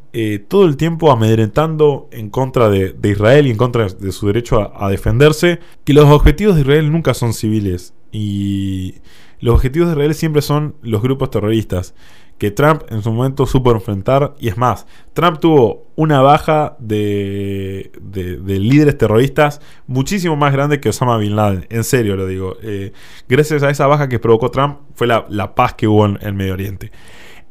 todo 0.49 0.65
el 0.65 0.77
tiempo 0.77 1.13
amedrentando 1.13 2.09
en 2.11 2.31
contra 2.31 2.71
de, 2.71 2.97
Israel 3.05 3.47
y 3.47 3.51
en 3.51 3.57
contra 3.57 3.87
de 3.87 4.11
su 4.11 4.27
derecho 4.27 4.73
a, 4.75 4.91
defenderse, 4.91 5.61
que 5.85 5.93
los 5.93 6.07
objetivos 6.07 6.57
de 6.57 6.63
Israel 6.63 6.91
nunca 6.91 7.15
son 7.15 7.35
civiles 7.35 7.93
y 8.13 8.97
los 9.41 9.55
objetivos 9.55 9.89
de 9.89 9.95
Israel 9.95 10.15
siempre 10.15 10.43
son 10.43 10.77
los 10.83 11.03
grupos 11.03 11.31
terroristas 11.31 11.95
que 12.39 12.51
Trump 12.51 12.83
en 12.91 13.03
su 13.03 13.13
momento 13.13 13.47
supo 13.47 13.73
enfrentar. 13.73 14.35
Y 14.39 14.49
es 14.49 14.57
más, 14.57 14.87
Trump 15.15 15.39
tuvo 15.41 15.87
una 15.97 16.21
baja 16.21 16.77
de, 16.79 17.91
de, 18.01 18.59
líderes 18.59 18.99
terroristas 18.99 19.61
muchísimo 19.87 20.37
más 20.37 20.53
grande 20.53 20.81
que 20.81 20.91
Osama 20.91 21.17
Bin 21.17 21.37
Laden. 21.37 21.67
En 21.71 21.85
serio 21.85 22.17
lo 22.17 22.27
digo. 22.27 22.57
Eh, 22.63 22.93
gracias 23.29 23.63
a 23.63 23.71
esa 23.71 23.87
baja 23.87 24.09
que 24.09 24.19
provocó 24.19 24.51
Trump 24.51 24.79
fue 24.95 25.07
la, 25.07 25.27
la 25.29 25.55
paz 25.55 25.75
que 25.75 25.89
hubo 25.89 26.05
en 26.05 26.19
el 26.21 26.35
Medio 26.35 26.53
Oriente. 26.53 26.93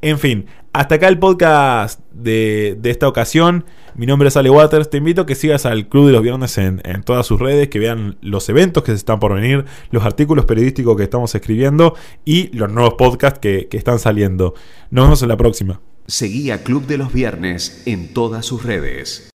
En 0.05 0.19
fin, 0.19 0.45
hasta 0.71 0.95
acá 0.95 1.07
el 1.07 1.17
podcast 1.17 1.99
de, 2.11 2.77
esta 2.83 3.07
ocasión. 3.07 3.65
Mi 3.95 4.05
nombre 4.05 4.27
es 4.27 4.37
Ale 4.37 4.51
Waters. 4.51 4.91
Te 4.91 4.97
invito 4.97 5.21
a 5.21 5.25
que 5.25 5.33
sigas 5.33 5.65
al 5.65 5.89
Club 5.89 6.05
de 6.05 6.11
los 6.11 6.21
Viernes 6.21 6.59
en, 6.59 6.79
todas 7.03 7.25
sus 7.25 7.39
redes, 7.39 7.69
que 7.69 7.79
vean 7.79 8.15
los 8.21 8.47
eventos 8.49 8.83
que 8.83 8.91
se 8.91 8.97
están 8.97 9.19
por 9.19 9.33
venir, 9.33 9.65
los 9.89 10.05
artículos 10.05 10.45
periodísticos 10.45 10.95
que 10.95 11.01
estamos 11.01 11.33
escribiendo 11.33 11.95
y 12.23 12.55
los 12.55 12.71
nuevos 12.71 12.93
podcasts 12.99 13.39
que, 13.39 13.67
que 13.67 13.77
están 13.77 13.97
saliendo. 13.97 14.53
Nos 14.91 15.05
vemos 15.05 15.23
en 15.23 15.29
la 15.29 15.37
próxima. 15.37 15.81
Seguí 16.05 16.51
a 16.51 16.61
Club 16.61 16.85
de 16.85 16.99
los 16.99 17.11
Viernes 17.11 17.81
en 17.87 18.13
todas 18.13 18.45
sus 18.45 18.61
redes. 18.63 19.31